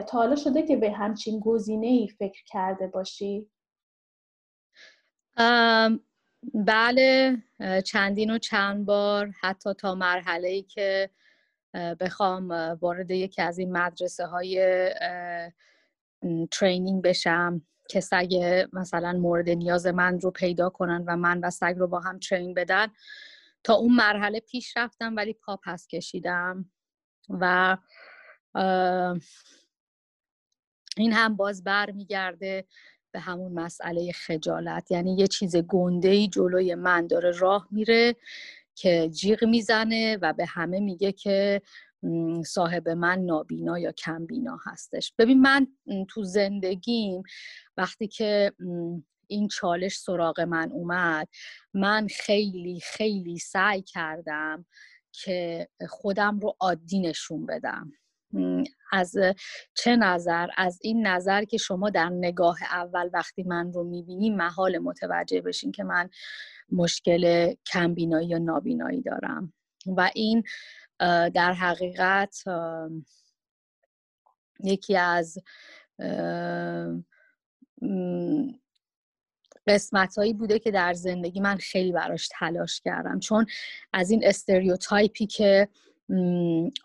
تا 0.09 0.19
حالا 0.19 0.37
شده 0.37 0.63
که 0.63 0.77
به 0.77 0.91
همچین 0.91 1.41
گزینه 1.41 1.87
ای 1.87 2.09
فکر 2.09 2.45
کرده 2.47 2.87
باشی؟ 2.87 3.51
بله 6.55 7.37
چندین 7.85 8.31
و 8.31 8.39
چند 8.39 8.87
بار 8.87 9.33
حتی 9.41 9.75
تا 9.75 9.95
مرحله 9.95 10.49
ای 10.49 10.63
که 10.63 11.11
بخوام 11.75 12.51
وارد 12.81 13.11
یکی 13.11 13.43
از 13.43 13.59
این 13.59 13.73
مدرسه 13.73 14.27
های 14.27 14.91
ترینینگ 16.51 17.03
بشم 17.03 17.63
که 17.89 18.01
سگ 18.01 18.67
مثلا 18.73 19.13
مورد 19.13 19.51
نیاز 19.51 19.87
من 19.87 20.21
رو 20.21 20.31
پیدا 20.31 20.71
کنن 20.71 21.05
و 21.07 21.17
من 21.17 21.41
و 21.41 21.51
سگ 21.51 21.75
رو 21.79 21.87
با 21.87 22.01
هم 22.01 22.19
ترین 22.19 22.55
بدن. 22.55 22.87
تا 23.65 23.75
اون 23.75 23.95
مرحله 23.95 24.41
پیش 24.41 24.77
رفتم 24.77 25.17
ولی 25.17 25.33
پا 25.33 25.61
پس 25.65 25.87
کشیدم 25.87 26.71
و 27.29 27.77
این 30.97 31.13
هم 31.13 31.37
باز 31.37 31.65
برمیگرده 31.65 32.65
به 33.13 33.21
همون 33.21 33.53
مسئله 33.53 34.13
خجالت. 34.13 34.91
یعنی 34.91 35.17
یه 35.17 35.27
چیز 35.27 35.57
گنده 35.57 36.09
ای 36.09 36.29
جلوی 36.29 36.75
من 36.75 37.07
داره 37.07 37.31
راه 37.31 37.69
میره. 37.71 38.17
که 38.75 39.09
جیغ 39.13 39.45
می‌زنه 39.45 40.19
و 40.23 40.33
به 40.33 40.47
همه 40.47 40.81
میگه 40.81 41.13
که 41.13 41.63
صاحب 42.47 42.89
من 42.89 43.19
نابینا 43.19 43.79
یا 43.79 43.93
کمبینا 43.93 44.59
هستش. 44.67 45.13
ببین 45.19 45.41
من 45.41 45.67
تو 46.09 46.25
زندگیم 46.25 47.23
وقتی 47.77 48.09
که 48.09 48.53
این 49.27 49.49
چالش 49.49 49.97
سراغ 49.99 50.41
من 50.41 50.73
اومد 50.73 51.29
من 51.75 52.07
خیلی 52.07 52.81
خیلی 52.81 53.39
سعی 53.39 53.83
کردم 53.83 54.67
که 55.13 55.69
خودم 55.89 56.39
رو 56.39 56.57
عادی 56.61 57.01
نشون 57.01 57.47
بدم. 57.47 57.93
از 58.93 59.17
چه 59.75 59.97
نظر؟ 59.97 60.49
از 60.57 60.79
این 60.83 61.07
نظر 61.07 61.45
که 61.45 61.57
شما 61.57 61.91
در 61.91 62.09
نگاه 62.09 62.59
اول 62.63 63.11
وقتی 63.13 63.43
من 63.43 63.73
رو 63.73 63.85
می‌بینی 63.85 64.31
محال 64.31 64.79
متوجه 64.79 65.41
بشین 65.41 65.73
که 65.73 65.85
من 65.85 66.11
مشکل 66.73 67.55
کمبینایی 67.67 68.29
یا 68.29 68.39
نابینایی 68.39 69.03
دارم. 69.03 69.53
و 69.87 70.11
این 70.15 70.43
در 71.35 71.53
حقیقت 71.53 72.45
یکی 74.65 74.97
از 74.97 75.39
قسمت 79.67 80.19
هایی 80.19 80.33
بوده 80.33 80.59
که 80.59 80.71
در 80.71 80.93
زندگی 80.93 81.41
من 81.41 81.57
خیلی 81.57 81.93
براش 81.93 82.29
تلاش 82.39 82.81
کردم. 82.81 83.21
چون 83.21 83.47
از 83.93 84.11
این 84.11 84.21
stereotype 84.25 85.17
ی 85.17 85.27
که 85.27 85.69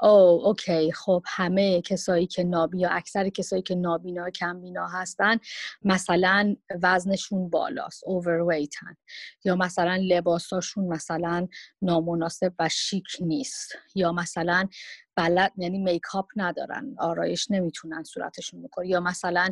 oh 0.01 0.45
okay. 0.45 0.91
خب 0.91 1.23
همه 1.27 1.81
کسایی 1.81 2.27
که 2.27 2.43
نابینا 2.43 2.89
اکثر 2.89 3.29
کسایی 3.29 3.61
که 3.61 3.75
نابینا 3.75 4.29
کمبینا 4.29 4.87
هستن 4.87 5.37
مثلا 5.83 6.55
وزنشون 6.83 7.49
بالاست 7.49 8.03
overweight 8.05 8.89
ن 8.89 8.97
یا 9.43 9.55
مثلا 9.55 9.95
لباساشون 9.95 10.87
مثلا 10.87 11.47
نامناسب 11.81 12.53
و 12.59 12.69
شیک 12.69 13.07
نیست. 13.21 13.75
یا 13.95 14.11
مثلا 14.11 14.67
بلد 15.15 15.51
یعنی 15.57 15.79
میکاپ 15.79 16.25
ندارن 16.35 16.95
آرایش 16.97 17.51
نمی‌تونن 17.51 18.03
صورتشون 18.03 18.63
بکنن. 18.63 18.85
یا 18.85 18.99
مثلا 18.99 19.49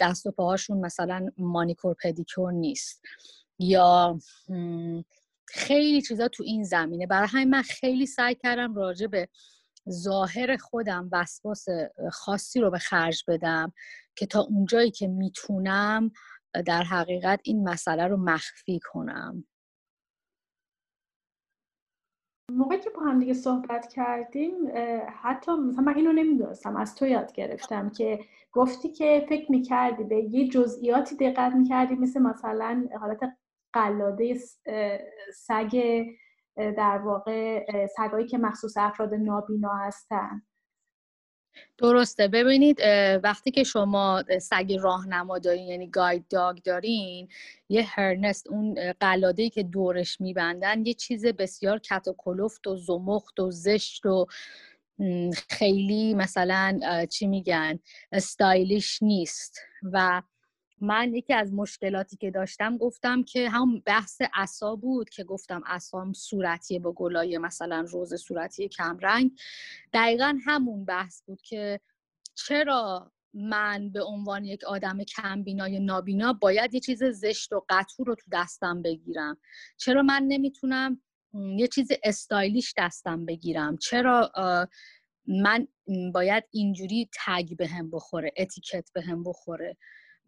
دست 0.00 0.26
و 0.26 0.30
پاهاشون 0.30 0.80
مثلا 0.80 1.30
مانیکور 1.38 1.94
پدیکور 2.02 2.52
نیست. 2.52 3.02
یا 3.58 4.18
خیلی 5.48 6.02
چیزا 6.02 6.28
تو 6.28 6.42
این 6.42 6.62
زمینه. 6.62 7.06
برای 7.06 7.28
همین 7.30 7.50
من 7.50 7.62
خیلی 7.62 8.06
سعی 8.06 8.34
کردم 8.34 8.74
راجع 8.74 9.06
به 9.06 9.28
ظاهر 9.90 10.56
خودم 10.56 11.08
وسواس 11.12 11.66
خاصی 12.12 12.60
رو 12.60 12.70
به 12.70 12.78
خرج 12.78 13.24
بدم 13.28 13.72
که 14.16 14.26
تا 14.26 14.40
اونجایی 14.40 14.90
که 14.90 15.08
می‌تونم 15.08 16.10
در 16.66 16.82
حقیقت 16.82 17.40
این 17.44 17.68
مسئله 17.68 18.06
رو 18.06 18.16
مخفی 18.16 18.80
کنم. 18.92 19.44
موقعی 22.52 22.80
که 22.80 22.90
با 22.90 23.02
هم 23.02 23.18
دیگه 23.18 23.34
صحبت 23.34 23.92
کردیم 23.92 24.52
حتی 25.22 25.52
مثلا 25.52 25.84
من 25.84 25.94
اینو 25.94 26.12
نمی‌دونستم 26.12 26.76
از 26.76 26.94
تو 26.94 27.06
یاد 27.06 27.32
گرفتم 27.32 27.90
که 27.90 28.18
گفتی 28.52 28.88
که 28.88 29.26
فکر 29.28 29.52
می‌کردی 29.52 30.04
به 30.04 30.16
یه 30.16 30.48
جزئیاتی 30.48 31.16
دقت 31.16 31.52
می‌کردی 31.52 31.94
مثل 31.94 32.22
مثلا 32.22 32.88
حالت 33.00 33.36
قلاده 33.74 34.34
سگ 35.34 36.02
در 36.56 36.98
واقع 36.98 37.66
سگایی 37.86 38.26
که 38.26 38.38
مخصوص 38.38 38.76
افراد 38.76 39.14
نابینا 39.14 39.74
هستن. 39.74 40.42
درسته. 41.78 42.28
ببینید 42.28 42.80
وقتی 43.22 43.50
که 43.50 43.64
شما 43.64 44.22
سگ 44.40 44.76
راهنما 44.80 45.38
دارین 45.38 45.68
یعنی 45.68 45.90
گاید 45.90 46.28
داگ 46.28 46.58
دارین 46.62 47.28
یه 47.68 47.82
هرنست 47.82 48.46
اون 48.46 48.92
قلاده 49.00 49.50
که 49.50 49.62
دورش 49.62 50.20
میبندن 50.20 50.86
یه 50.86 50.94
چیز 50.94 51.26
بسیار 51.26 51.78
کت 51.78 52.08
و 52.08 52.14
کلفت 52.18 52.66
و 52.66 52.76
زمخت 52.76 53.40
و 53.40 53.50
زشت 53.50 54.06
و 54.06 54.26
خیلی 55.48 56.14
مثلا 56.14 56.78
چی 57.10 57.26
میگن؟ 57.26 57.78
استایلیش 58.12 59.02
نیست. 59.02 59.60
و 59.92 60.22
من 60.80 61.14
یکی 61.14 61.32
از 61.32 61.52
مشکلاتی 61.52 62.16
که 62.16 62.30
داشتم 62.30 62.78
گفتم 62.78 63.22
که 63.22 63.50
هم 63.50 63.80
بحث 63.80 64.22
عصا 64.34 64.76
بود 64.76 65.10
که 65.10 65.24
گفتم 65.24 65.62
عصام 65.66 66.12
صورتی 66.12 66.78
با 66.78 66.92
گلای 66.92 67.38
مثلا 67.38 67.80
روز 67.80 68.14
صورتی 68.14 68.68
کمرنگ. 68.68 69.30
دقیقا 69.92 70.38
همون 70.44 70.84
بحث 70.84 71.22
بود 71.22 71.42
که 71.42 71.80
چرا 72.34 73.12
من 73.34 73.90
به 73.90 74.02
عنوان 74.02 74.44
یک 74.44 74.64
آدم 74.64 75.04
کمبینا 75.04 75.68
یا 75.68 75.78
نابینا 75.78 76.32
باید 76.32 76.74
یه 76.74 76.80
چیز 76.80 77.04
زشت 77.04 77.52
و 77.52 77.64
قطور 77.68 78.06
رو 78.06 78.14
تو 78.14 78.30
دستم 78.32 78.82
بگیرم؟ 78.82 79.36
چرا 79.76 80.02
من 80.02 80.22
نمی‌تونم 80.28 81.02
یه 81.34 81.68
چیز 81.68 81.88
استایلیش 82.04 82.74
دستم 82.76 83.26
بگیرم؟ 83.26 83.76
چرا 83.76 84.32
من 85.26 85.68
باید 86.14 86.44
اینجوری 86.50 87.08
تگ 87.26 87.56
به 87.56 87.66
هم 87.66 87.90
بخوره 87.90 88.32
اتیکت 88.36 88.90
به 88.94 89.02
هم 89.02 89.24
بخوره؟ 89.24 89.76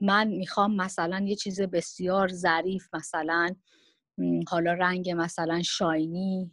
من 0.01 0.29
می‌خوام 0.29 0.77
مثلا 0.77 1.25
یه 1.29 1.37
چیز 1.37 1.61
بسیار 1.61 2.29
ظریف 2.29 2.95
مثلا 2.95 3.49
حالا 4.49 4.73
رنگ 4.73 5.11
مثلا 5.11 5.63
شاینی 5.63 6.51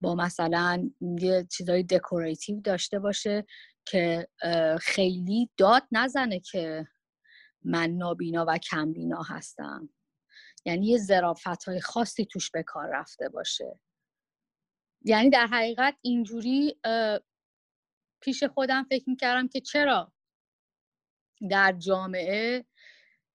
با 0.00 0.14
مثلا 0.14 0.90
یه 1.00 1.46
چیزای 1.52 1.82
دکوریتیو 1.82 2.60
داشته 2.60 2.98
باشه 2.98 3.46
که 3.84 4.28
خیلی 4.80 5.50
داد 5.56 5.82
نزنه 5.92 6.40
که 6.40 6.86
من 7.64 7.90
نابینا 7.90 8.44
و 8.48 8.58
کمبینا 8.58 9.22
هستم. 9.22 9.88
یعنی 10.64 10.86
یه 10.86 10.98
زرافت 10.98 11.64
های 11.64 11.80
خاصی 11.80 12.26
توش 12.26 12.50
به 12.50 12.62
کار 12.62 12.88
رفته 12.92 13.28
باشه. 13.28 13.80
یعنی 15.04 15.30
در 15.30 15.46
حقیقت 15.46 15.96
اینجوری 16.00 16.80
پیش 18.20 18.44
خودم 18.44 18.86
فکر 18.90 19.10
می‌کردم 19.10 19.48
که 19.48 19.60
چرا 19.60 20.11
در 21.50 21.72
جامعه 21.78 22.64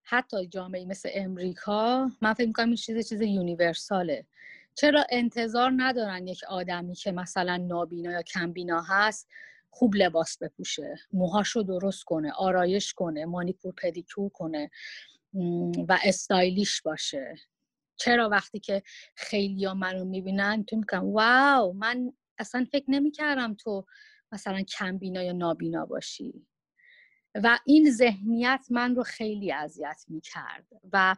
حتی 0.02 0.46
جامعه 0.46 0.84
مثل 0.84 1.08
امریکا 1.14 2.10
من 2.20 2.32
فکر 2.34 2.46
می‌کنم 2.46 2.66
این 2.66 2.76
چیز 2.76 3.08
چیز 3.08 3.20
یونیورساله. 3.20 4.26
چرا 4.74 5.04
انتظار 5.10 5.72
ندارن 5.76 6.26
یک 6.26 6.44
آدمی 6.48 6.94
که 6.94 7.12
مثلا 7.12 7.56
نابینا 7.56 8.12
یا 8.12 8.22
کمبینا 8.22 8.82
هست 8.88 9.28
خوب 9.70 9.94
لباس 9.96 10.38
بپوشه 10.38 10.96
موهاش 11.12 11.48
رو 11.50 11.62
درست 11.62 12.04
کنه 12.04 12.32
آرایش 12.32 12.94
کنه 12.94 13.24
مانیکور 13.24 13.74
پدیکور 13.74 14.28
کنه 14.30 14.70
و 15.88 15.98
استایلیش 16.04 16.82
باشه؟ 16.82 17.34
چرا 17.96 18.28
وقتی 18.28 18.60
که 18.60 18.82
خیلی 19.14 19.64
ها 19.64 19.74
منو 19.74 20.04
می‌بینن 20.04 20.64
تو 20.64 20.76
می‌کنم 20.76 21.04
واو 21.12 21.72
من 21.72 22.12
اصلا 22.38 22.66
فکر 22.72 22.84
نمی‌کردم 22.90 23.54
تو 23.54 23.86
مثلا 24.32 24.62
کمبینا 24.62 25.22
یا 25.22 25.32
نابینا 25.32 25.86
باشی. 25.86 26.46
و 27.34 27.58
این 27.66 27.90
ذهنیت 27.90 28.66
من 28.70 28.94
رو 28.94 29.02
خیلی 29.02 29.52
اذیت 29.52 30.04
می 30.08 30.20
کرد 30.20 30.66
و 30.92 31.16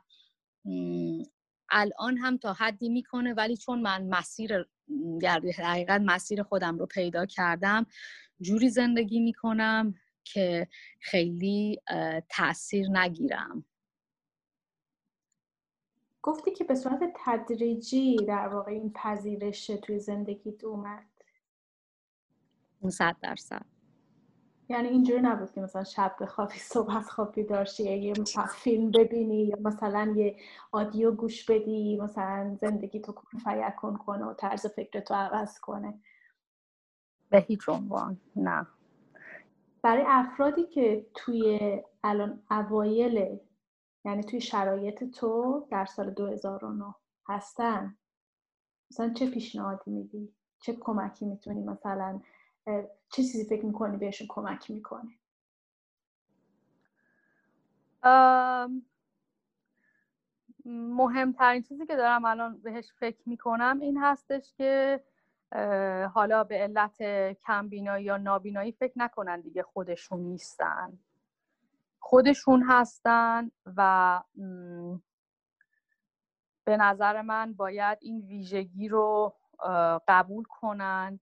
الان 1.70 2.16
هم 2.16 2.37
تا 2.37 2.53
حدی 2.53 2.88
می‌کنه 2.88 3.35
ولی 3.35 3.57
چون 3.57 3.81
من 3.81 4.09
مسیر 4.09 4.68
در 5.20 5.40
حقیقت 5.59 6.01
مسیر 6.05 6.42
خودم 6.42 6.79
رو 6.79 6.87
پیدا 6.87 7.27
کردم 7.27 7.87
جوری 8.40 8.70
زندگی 8.70 9.20
می‌کنم 9.20 9.94
که 10.25 10.68
خیلی 11.01 11.81
تاثیر 12.29 12.88
نگیرم. 12.88 13.64
گفتی 16.23 16.51
که 16.51 16.64
به 16.64 16.75
صورت 16.75 17.01
تدریجی 17.25 18.16
در 18.16 18.49
واقع 18.49 18.73
این 18.73 18.92
پذیرش 18.92 19.66
توی 19.66 19.99
زندگیت 19.99 20.64
اومد. 20.64 21.07
اون 22.81 22.90
صد 22.90 23.16
درصد. 23.23 23.66
یعنی 24.71 24.89
اینجوری 24.89 25.21
نبود 25.21 25.51
که 25.53 25.61
مثلا 25.61 25.85
شب 25.85 26.17
بخوابی 26.21 26.59
صبح 26.73 26.97
از 26.97 27.11
خواب 27.11 27.35
بیدار 27.35 27.67
یه 27.81 28.15
فیلم 28.55 28.91
ببینی 28.91 29.45
یا 29.45 29.57
مثلا 29.61 30.13
یه 30.17 30.37
آدیو 30.73 31.11
گوش 31.11 31.51
بدی 31.51 32.01
مثلا 32.01 32.57
زندگی 32.61 33.01
تو 33.01 33.13
کن 33.13 33.39
فیکن 33.39 33.97
کنه 33.97 34.25
و 34.25 34.35
طرز 34.35 34.67
فکرتو 34.67 35.15
عوض 35.15 35.61
کنه. 35.61 36.01
به 37.31 37.39
هیچ 37.39 37.69
عنوان 37.69 38.21
نه. 38.37 38.67
برای 39.83 40.05
افرادی 40.07 40.67
که 40.67 41.07
توی 41.15 41.59
الان 42.05 42.43
اوایل 42.51 43.39
یعنی 44.05 44.23
توی 44.23 44.41
شرایط 44.41 45.05
تو 45.05 45.67
در 45.71 45.85
سال 45.85 46.11
2009 46.11 46.95
هستن 47.29 47.97
مثلا 48.91 49.13
چه 49.13 49.31
پیشنهادی 49.31 49.91
میدی؟ 49.91 50.35
چه 50.61 50.73
کمکی 50.73 51.25
می‌تونی 51.25 51.63
مثلا 51.63 52.21
چه 53.11 53.23
چیزی 53.23 53.45
فکر 53.45 53.65
می‌کنی 53.67 53.97
بهشون 53.97 54.27
کمک 54.31 54.71
می‌کنه؟ 54.71 55.11
مهمترین 60.65 61.63
چیزی 61.63 61.87
که 61.87 61.97
دارم 61.97 62.25
الان 62.25 62.61
بهش 62.63 62.93
فکر 62.93 63.23
می‌کنم 63.27 63.79
این 63.81 63.99
هستش 63.99 64.53
که 64.53 65.05
حالا 66.15 66.45
به 66.45 66.55
علت 66.55 67.03
کمبینایی 67.33 68.05
یا 68.05 68.17
نابینایی 68.17 68.73
فکر 68.73 68.93
نکنن 68.97 69.41
دیگه 69.41 69.63
خودشون 69.63 70.21
نیستن. 70.21 70.99
خودشون 71.99 72.65
هستن 72.69 73.51
و 73.77 74.23
به 76.65 76.77
نظر 76.77 77.23
من 77.23 77.53
باید 77.53 77.99
این 78.01 78.21
ویژگی 78.21 78.89
رو 78.89 79.37
قبول 80.09 80.45
کنن 80.45 81.21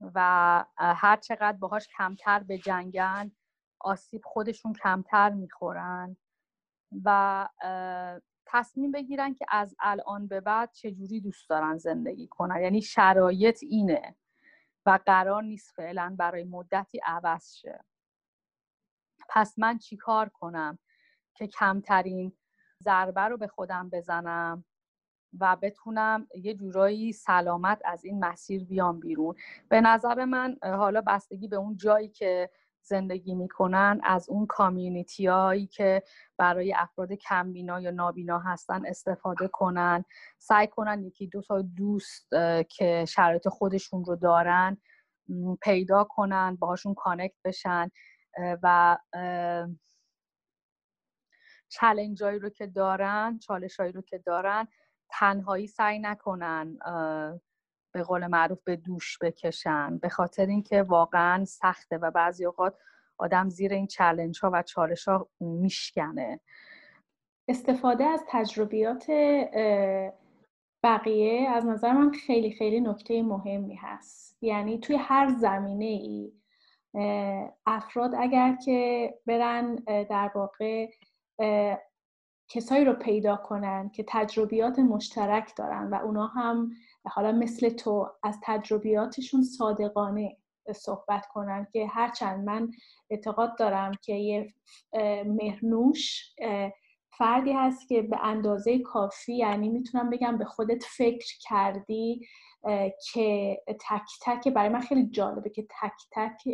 و 0.00 0.64
هر 0.76 1.16
چقدر 1.16 1.58
باهاش 1.58 1.88
کمتر 1.88 2.42
به 2.42 2.58
جنگن 2.58 3.32
آسیب 3.80 4.22
خودشون 4.24 4.72
کمتر 4.72 5.30
می‌خورن 5.30 6.16
و 7.04 7.48
تصمیم 8.46 8.92
بگیرن 8.92 9.34
که 9.34 9.46
از 9.48 9.76
الان 9.80 10.28
به 10.28 10.40
بعد 10.40 10.72
چجوری 10.72 11.20
دوست 11.20 11.48
دارن 11.48 11.78
زندگی 11.78 12.26
کنن. 12.28 12.62
یعنی 12.62 12.82
شرایط 12.82 13.62
اینه 13.62 14.16
و 14.86 14.98
قرار 15.06 15.42
نیست 15.42 15.70
فعلا 15.76 16.16
برای 16.18 16.44
مدتی 16.44 17.00
عوض 17.06 17.54
شه. 17.54 17.84
پس 19.28 19.58
من 19.58 19.78
چیکار 19.78 20.28
کنم 20.28 20.78
که 21.34 21.46
کمترین 21.46 22.32
ضربه 22.82 23.20
رو 23.20 23.36
به 23.36 23.46
خودم 23.46 23.90
بزنم؟ 23.90 24.64
و 25.40 25.56
بتونم 25.62 26.26
یه 26.34 26.54
جورایی 26.54 27.12
سلامت 27.12 27.82
از 27.84 28.04
این 28.04 28.24
مسیر 28.24 28.64
بیام 28.64 29.00
بیرون. 29.00 29.34
به 29.68 29.80
نظر 29.80 30.24
من 30.24 30.56
حالا 30.62 31.00
بستگی 31.06 31.48
به 31.48 31.56
اون 31.56 31.76
جایی 31.76 32.08
که 32.08 32.50
زندگی 32.82 33.34
می‌کنن 33.34 34.00
از 34.04 34.28
اون 34.28 34.46
community 34.46 35.26
هایی 35.26 35.66
که 35.66 36.02
برای 36.36 36.74
افراد 36.74 37.12
کمبینا 37.12 37.80
یا 37.80 37.90
نابینا 37.90 38.38
هستن 38.38 38.86
استفاده 38.86 39.48
کنن. 39.48 40.04
سعی 40.38 40.66
کنن 40.66 41.02
یکی 41.02 41.26
دو 41.26 41.42
تا 41.42 41.62
دوست 41.62 42.30
که 42.68 43.04
شرایط 43.08 43.48
خودشون 43.48 44.04
رو 44.04 44.16
دارن 44.16 44.76
پیدا 45.62 46.04
کنن 46.04 46.56
باهاشون 46.56 46.94
connect 46.94 47.34
بشن 47.44 47.90
و 48.62 48.98
challenge 51.68 52.22
رو 52.22 52.48
که 52.48 52.66
دارن 52.66 53.38
چالش 53.38 53.80
رو 53.80 54.02
که 54.02 54.18
دارن 54.18 54.68
تنهایی 55.10 55.66
سعی 55.66 55.98
نکنن 55.98 56.78
به 57.94 58.02
قول 58.02 58.26
معروف 58.26 58.62
به 58.64 58.76
دوش 58.76 59.18
بکشن. 59.20 59.98
به 59.98 60.08
خاطر 60.08 60.46
اینکه 60.46 60.82
واقعا 60.82 61.44
سخته 61.44 61.98
و 61.98 62.10
بعضی 62.10 62.44
اوقات 62.44 62.78
آدم 63.18 63.48
زیر 63.48 63.72
این 63.72 63.86
چلنج 63.86 64.40
ها 64.42 64.50
و 64.52 64.62
چالش 64.62 65.08
ها 65.08 65.28
میشکنه. 65.40 66.40
استفاده 67.48 68.04
از 68.04 68.24
تجربیات 68.28 69.06
بقیه 70.82 71.48
از 71.48 71.66
نظر 71.66 71.92
من 71.92 72.10
خیلی 72.10 72.50
خیلی 72.50 72.80
نکته 72.80 73.22
مهمی 73.22 73.74
هست. 73.74 74.38
یعنی 74.42 74.78
توی 74.78 74.96
هر 74.96 75.28
زمینه 75.28 75.84
ای 75.84 76.32
افراد 77.66 78.14
اگر 78.18 78.56
که 78.64 79.14
برن 79.26 79.74
در 79.86 80.30
واقع 80.34 80.90
کسایی 82.48 82.84
رو 82.84 82.92
پیدا 82.92 83.36
کنن 83.36 83.90
که 83.90 84.04
تجربیات 84.08 84.78
مشترک 84.78 85.56
دارن 85.56 85.90
و 85.90 85.94
اونا 85.94 86.26
هم 86.26 86.70
حالا 87.04 87.32
مثل 87.32 87.68
تو 87.68 88.10
از 88.22 88.38
تجربیاتشون 88.42 89.42
صادقانه 89.42 90.36
صحبت 90.76 91.26
کنن 91.26 91.66
که 91.72 91.86
هرچند 91.86 92.44
من 92.44 92.70
اعتقاد 93.10 93.58
دارم 93.58 93.92
که 94.02 94.14
یه 94.14 94.54
مهرنوش 95.26 96.34
فردی 97.18 97.52
هست 97.52 97.88
که 97.88 98.02
به 98.02 98.18
اندازه 98.22 98.78
کافی 98.78 99.36
یعنی 99.36 99.68
می‌تونم 99.68 100.10
بگم 100.10 100.38
به 100.38 100.44
خودت 100.44 100.84
فکر 100.84 101.34
کردی 101.40 102.26
که 103.12 103.58
تک 103.68 104.02
تک 104.22 104.48
برای 104.48 104.68
من 104.68 104.80
خیلی 104.80 105.06
جالبه 105.06 105.50
که 105.50 105.62
تک 105.62 105.92
تک 106.10 106.48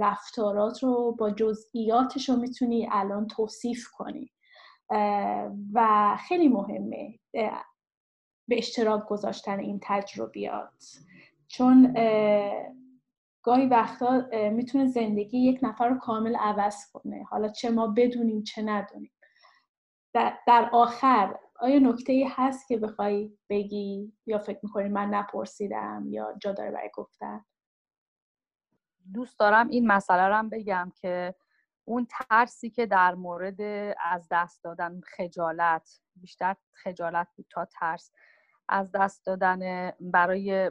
رفتارات 0.00 0.82
رو 0.82 1.16
با 1.18 1.30
جزئیاتش 1.30 2.28
رو 2.28 2.36
می‌تونی 2.36 2.88
الان 2.90 3.26
توصیف 3.26 3.88
کنی. 3.92 4.32
و 5.74 6.16
خیلی 6.28 6.48
مهمه 6.48 7.18
به 8.48 8.58
اشتراک 8.58 9.06
گذاشتن 9.06 9.58
این 9.58 9.78
تجربیات. 9.82 10.98
چون 11.48 11.92
گاهی 13.42 13.66
وقتا 13.66 14.28
می‌تونه 14.50 14.86
زندگی 14.86 15.38
یک 15.38 15.58
نفر 15.62 15.88
رو 15.88 15.98
کامل 15.98 16.36
عوض 16.36 16.90
کنه. 16.92 17.22
حالا 17.22 17.48
چه 17.48 17.70
ما 17.70 17.86
بدونیم 17.86 18.42
چه 18.42 18.62
ندونیم. 18.62 19.12
در, 20.14 20.70
آخر 20.72 21.38
آیا 21.60 21.78
نکته 21.78 22.12
ای 22.12 22.28
هست 22.30 22.68
که 22.68 22.76
بخوای 22.76 23.38
بگی؟ 23.48 24.12
یا 24.26 24.38
فکر 24.38 24.58
می‌کنی 24.62 24.88
من 24.88 25.08
نپرسیدم؟ 25.08 26.06
یا 26.08 26.34
جا 26.42 26.52
داره 26.52 26.70
برای 26.70 26.90
گفتن؟ 26.94 27.44
دوست 29.14 29.38
دارم 29.38 29.68
این 29.68 29.86
مسئله 29.86 30.28
رو 30.28 30.48
بگم 30.48 30.92
که 31.00 31.34
اون 31.88 32.06
ترسی 32.10 32.70
که 32.70 32.86
در 32.86 33.14
مورد 33.14 33.60
از 34.00 34.28
دست 34.30 34.64
دادن 34.64 35.00
خجالت 35.00 36.00
بیشتر 36.16 36.56
خجالت 36.72 37.28
بود 37.36 37.46
تا 37.50 37.64
ترس 37.64 38.12
از 38.68 38.92
دست 38.92 39.26
دادن 39.26 39.92
برای 40.00 40.70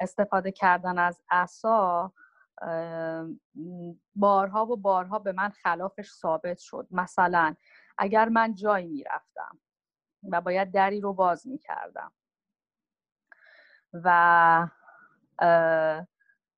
استفاده 0.00 0.52
کردن 0.52 0.98
از 0.98 1.22
عصا 1.30 2.12
بارها 4.14 4.66
و 4.66 4.76
بارها 4.76 5.18
به 5.18 5.32
من 5.32 5.48
خلافش 5.48 6.10
ثابت 6.10 6.58
شد. 6.58 6.88
مثلا 6.90 7.54
اگر 7.98 8.28
من 8.28 8.54
جایی 8.54 8.88
می‌رفتم 8.88 9.58
و 10.30 10.40
باید 10.40 10.72
دری 10.72 11.00
رو 11.00 11.14
باز 11.14 11.46
می‌کردم 11.46 12.12
و 13.92 14.68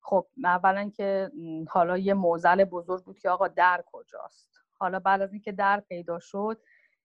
خب 0.08 0.26
اولا 0.44 0.90
که 0.90 1.30
حالا 1.68 1.98
یه 1.98 2.14
موزل 2.14 2.64
بزرگ 2.64 3.04
بود 3.04 3.18
که 3.18 3.30
آقا 3.30 3.48
در 3.48 3.84
کجاست؟ 3.86 4.60
حالا 4.78 5.00
بعد 5.00 5.22
از 5.22 5.32
اینکه 5.32 5.52
در 5.52 5.80
پیدا 5.80 6.18
شد 6.18 6.60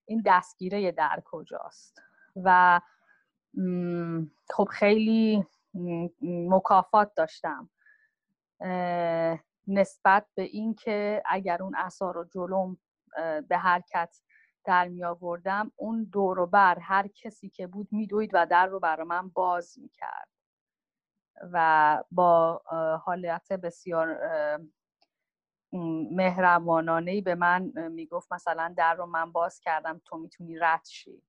این 0.06 0.24
دستگیره 0.26 0.92
در 0.92 1.22
کجاست؟ 1.26 2.02
و 2.36 2.82
خب 4.50 4.68
خیلی 4.72 5.46
مکافات 6.22 7.12
داشتم. 7.16 7.70
نسبت 9.68 10.26
به 10.36 10.44
اینکه 10.44 11.24
اگر 11.26 11.64
اون 11.64 11.76
اثا 11.76 12.12
رو 12.12 12.26
جلوم 12.26 12.78
به 13.48 13.58
حرکت 13.58 14.22
در 14.66 14.88
می 14.88 15.04
آوردم 15.04 15.72
اون 15.76 16.04
دور 16.04 16.46
بر 16.46 16.80
هر 16.80 17.08
کسی 17.08 17.50
که 17.50 17.68
بود 17.68 17.88
میدوید 17.92 18.30
و 18.34 18.46
در 18.46 18.68
رو 18.68 18.80
برای 18.80 19.08
من 19.08 19.30
باز 19.30 19.80
می‌کرد. 19.80 20.33
و 21.54 22.04
با 22.12 22.62
حالت 23.06 23.54
بسیار 23.54 24.20
مهربانانه 26.12 27.22
به 27.22 27.36
من 27.36 27.90
می‌گفت 27.90 28.34
مثلا 28.34 28.74
در 28.78 28.96
رو 28.96 29.06
من 29.06 29.32
باز 29.32 29.60
کردم 29.60 30.02
تو 30.06 30.18
می‌تونی 30.18 30.58
رد 30.58 30.86
شی. 30.86 31.22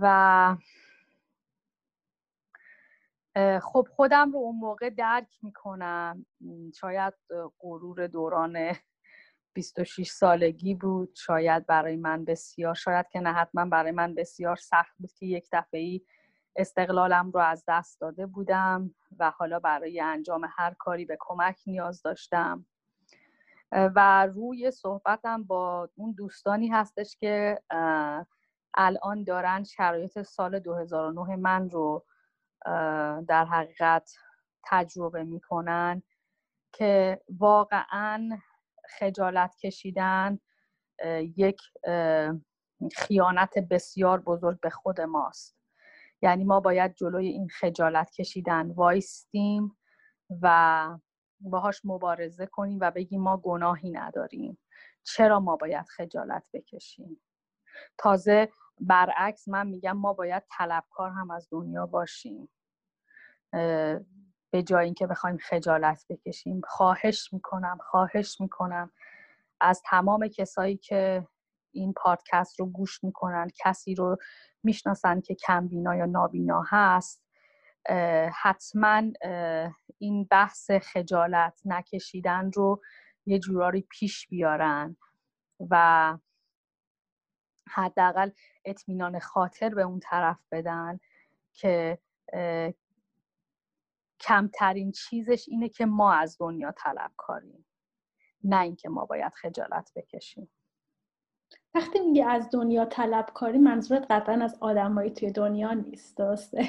و 0.00 0.56
خب 3.62 3.88
خودم 3.90 4.32
رو 4.32 4.38
اون 4.38 4.56
موقع 4.56 4.90
درک 4.90 5.38
می‌کنم. 5.42 6.26
شاید 6.74 7.14
غرور 7.60 8.06
دوران 8.06 8.72
26 9.52 10.10
سالگی 10.10 10.74
بود. 10.74 11.14
شاید 11.14 11.66
برای 11.66 11.96
من 11.96 12.24
بسیار 12.24 12.74
شاید 12.74 13.08
که 13.08 13.20
نه 13.20 13.32
حتما 13.32 13.64
برای 13.64 13.92
من 13.92 14.14
بسیار 14.14 14.56
سخت 14.56 14.94
بود 14.98 15.12
که 15.12 15.26
یک 15.26 15.48
دفعه 15.52 16.00
استقلالم 16.56 17.30
رو 17.30 17.40
از 17.40 17.64
دست 17.68 18.00
داده 18.00 18.26
بودم 18.26 18.94
و 19.18 19.30
حالا 19.30 19.58
برای 19.60 20.00
انجام 20.00 20.48
هر 20.56 20.74
کاری 20.78 21.04
به 21.04 21.16
کمک 21.20 21.60
نیاز 21.66 22.02
داشتم. 22.02 22.66
و 23.72 24.26
روی 24.26 24.70
صحبتم 24.70 25.42
با 25.44 25.88
اون 25.94 26.12
دوستانی 26.12 26.68
هستش 26.68 27.16
که 27.16 27.62
الان 28.74 29.24
دارن 29.24 29.64
شرایط 29.64 30.22
سال 30.22 30.58
2009 30.58 31.36
من 31.36 31.70
رو 31.70 32.04
در 33.28 33.44
حقیقت 33.44 34.12
تجربه 34.64 35.24
می‌کنن 35.24 36.02
که 36.72 37.20
واقعا 37.28 38.38
خجالت 38.98 39.56
کشیدن 39.56 40.38
یک 41.36 41.60
خیانت 42.96 43.58
بسیار 43.58 44.20
بزرگ 44.20 44.60
به 44.60 44.70
خود 44.70 45.00
ماست. 45.00 45.55
یعنی 46.22 46.44
ما 46.44 46.60
باید 46.60 46.94
جلوی 46.94 47.28
این 47.28 47.48
خجالت 47.48 48.10
کشیدن 48.10 48.70
وایستیم 48.70 49.76
و 50.42 50.98
باهاش 51.40 51.80
مبارزه 51.84 52.46
کنیم 52.46 52.78
و 52.80 52.90
بگیم 52.90 53.20
ما 53.22 53.36
گناهی 53.36 53.90
نداریم. 53.90 54.58
چرا 55.02 55.40
ما 55.40 55.56
باید 55.56 55.86
خجالت 55.86 56.48
بکشیم؟ 56.54 57.20
تازه 57.98 58.48
برعکس 58.80 59.48
من 59.48 59.66
میگم 59.66 59.96
ما 59.96 60.12
باید 60.12 60.42
طلبکار 60.58 61.10
هم 61.10 61.30
از 61.30 61.48
دنیا 61.50 61.86
باشیم. 61.86 62.48
به 64.50 64.62
جای 64.66 64.84
اینکه 64.84 65.06
بخوایم 65.06 65.36
خجالت 65.36 66.04
بکشیم. 66.08 66.60
خواهش 66.68 67.32
می‌کنم 67.32 67.78
خواهش 67.90 68.40
می‌کنم. 68.40 68.92
از 69.60 69.82
تمام 69.84 70.28
کسایی 70.28 70.76
که 70.76 71.28
این 71.76 71.92
پادکست 71.92 72.60
رو 72.60 72.66
گوش 72.66 73.04
می‌کنن 73.04 73.48
کسی 73.64 73.94
رو 73.94 74.16
می‌شناسن 74.62 75.20
که 75.20 75.34
کمبینا 75.34 75.96
یا 75.96 76.06
نابینا 76.06 76.62
هست 76.68 77.22
حتما 78.42 79.02
این 79.98 80.24
بحث 80.30 80.70
خجالت 80.70 81.60
نکشیدن 81.64 82.50
رو 82.52 82.82
یه 83.26 83.38
جوراری 83.38 83.86
پیش 83.90 84.28
بیارن 84.28 84.96
و 85.70 86.18
حداقل 87.68 88.30
اطمینان 88.64 89.18
خاطر 89.18 89.74
به 89.74 89.82
اون 89.82 90.00
طرف 90.00 90.38
بدن 90.52 90.98
که 91.52 91.98
کمترین 94.20 94.92
چیزش 94.92 95.44
اینه 95.48 95.68
که 95.68 95.86
ما 95.86 96.12
از 96.12 96.36
دنیا 96.40 96.72
طلب 96.72 97.12
کاریم 97.16 97.66
نه 98.44 98.60
اینکه 98.60 98.88
ما 98.88 99.04
باید 99.04 99.32
خجالت 99.34 99.92
بکشیم. 99.96 100.50
وقتی 101.76 102.00
میگه 102.00 102.26
از 102.26 102.50
دنیا 102.52 102.84
طلبکاری 102.84 103.58
منظورت 103.58 104.06
قطعا 104.10 104.44
از 104.44 104.56
آدمایی 104.60 105.10
توی 105.10 105.30
دنیا 105.30 105.72
نیست 105.72 106.16
درسته؟ 106.16 106.68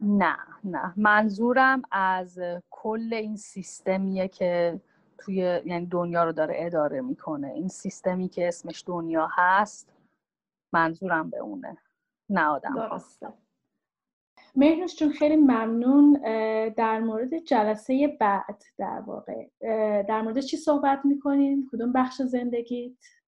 نه 0.00 0.36
نه. 0.64 0.92
منظورم 0.96 1.82
از 1.90 2.38
کل 2.70 3.14
این 3.14 3.36
سیستمیه 3.36 4.28
که 4.28 4.80
توی 5.18 5.34
یعنی 5.64 5.86
دنیا 5.86 6.24
رو 6.24 6.32
داره 6.32 6.54
اداره 6.58 7.00
می‌کنه. 7.00 7.48
این 7.48 7.68
سیستمی 7.68 8.28
که 8.28 8.48
اسمش 8.48 8.84
دنیا 8.86 9.28
هست 9.30 9.92
منظورم 10.72 11.30
به 11.30 11.38
اونه 11.38 11.76
نه 12.30 12.44
آدم 12.44 12.74
درسته. 12.74 13.28
مهنوش 14.56 14.96
جون 14.96 15.10
خیلی 15.10 15.36
ممنون. 15.36 16.12
در 16.70 17.00
مورد 17.00 17.38
جلسه 17.38 18.16
بعد 18.20 18.62
در 18.78 19.02
واقع. 19.06 19.48
در 20.02 20.22
مورد 20.22 20.40
چی 20.40 20.56
صحبت 20.56 21.00
می‌کنیم؟ 21.04 21.68
کدوم 21.72 21.92
بخش 21.92 22.22
زندگیت؟ 22.22 23.19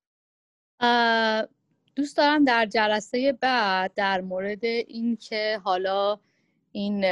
دوست 1.96 2.16
دارم 2.16 2.44
در 2.44 2.66
جلسه 2.66 3.32
بعد 3.32 3.94
در 3.94 4.20
مورد 4.20 4.64
اینکه 4.64 5.60
حالا 5.64 6.18
این 6.72 7.04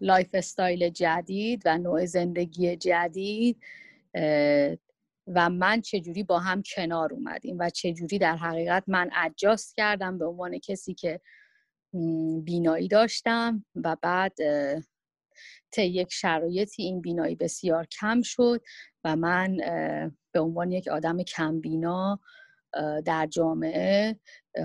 lifestyle 0.00 0.88
جدید 0.88 1.62
و 1.64 1.78
نوع 1.78 2.06
زندگی 2.06 2.76
جدید 2.76 3.62
و 5.26 5.50
من 5.50 5.80
چجوری 5.80 6.22
با 6.22 6.38
هم 6.38 6.62
کنار 6.76 7.12
اومدیم 7.12 7.56
و 7.58 7.70
چجوری 7.70 8.18
در 8.18 8.36
حقیقت 8.36 8.84
من 8.86 9.10
adjust 9.16 9.76
کردم 9.76 10.18
به 10.18 10.26
عنوان 10.26 10.58
کسی 10.58 10.94
که 10.94 11.20
بینایی 12.44 12.88
داشتم 12.88 13.64
و 13.74 13.96
بعد 14.02 14.34
طی 15.70 15.86
یک 15.86 16.12
شرایطی 16.12 16.82
این 16.82 17.00
بینایی 17.00 17.34
بسیار 17.34 17.86
کم 17.86 18.22
شد 18.22 18.62
و 19.04 19.16
من 19.16 19.56
به 20.32 20.40
عنوان 20.40 20.72
یک 20.72 20.88
آدم 20.88 21.22
کم 21.22 21.60
بینا 21.60 22.20
در 23.04 23.26
جامعه 23.26 24.16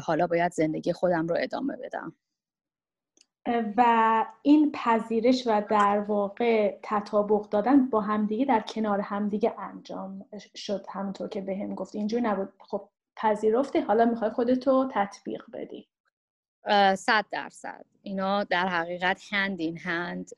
حالا 0.03 0.27
باید 0.27 0.51
زندگی 0.51 0.93
خودم 0.93 1.27
رو 1.27 1.35
ادامه 1.39 1.75
بدم. 1.75 2.15
و 3.77 4.25
این 4.41 4.71
پذیرش 4.71 5.47
و 5.47 5.61
در 5.69 5.99
واقع 5.99 6.79
تطابق 6.83 7.49
دادن 7.49 7.89
با 7.89 8.01
همدیگه 8.01 8.45
در 8.45 8.59
کنار 8.59 8.99
همدیگه 8.99 9.59
انجام 9.59 10.25
شد 10.55 10.85
همونطور 10.89 11.27
که 11.29 11.41
بهم 11.41 11.69
به 11.69 11.75
گفتی. 11.75 11.97
اینجور 11.97 12.21
نبود. 12.21 12.53
خب 12.59 12.89
پذیرفتی. 13.15 13.79
حالا 13.79 14.05
می‌خوای 14.05 14.31
خودتو 14.31 14.89
تطبیق 14.93 15.43
بدی. 15.53 15.87
صد 16.95 17.25
درصد. 17.31 17.85
اینا 18.01 18.43
در 18.43 18.67
حقیقت 18.67 19.21
هند 19.31 19.59
این 19.59 19.77
هند 19.77 20.29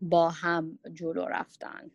با 0.00 0.28
هم 0.30 0.78
جلو 0.92 1.24
رفتن. 1.24 1.90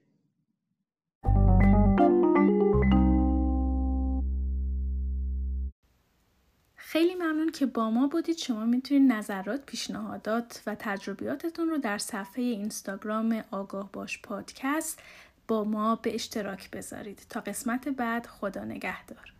خیلی 6.91 7.15
ممنون 7.15 7.51
که 7.51 7.65
با 7.65 7.89
ما 7.89 8.07
بودید. 8.07 8.37
شما 8.37 8.65
می‌تونید 8.65 9.11
نظرات 9.11 9.65
پیشنهادات 9.65 10.63
و 10.67 10.75
تجربیاتتون 10.79 11.69
رو 11.69 11.77
در 11.77 11.97
صفحه 11.97 12.43
اینستاگرام 12.43 13.43
آگاه 13.51 13.91
باش 13.91 14.21
پادکست 14.21 14.99
با 15.47 15.63
ما 15.63 15.95
به 15.95 16.15
اشتراک 16.15 16.71
بذارید. 16.71 17.25
تا 17.29 17.39
قسمت 17.39 17.87
بعد 17.87 18.25
خدا 18.27 18.63
نگهدار. 18.63 19.33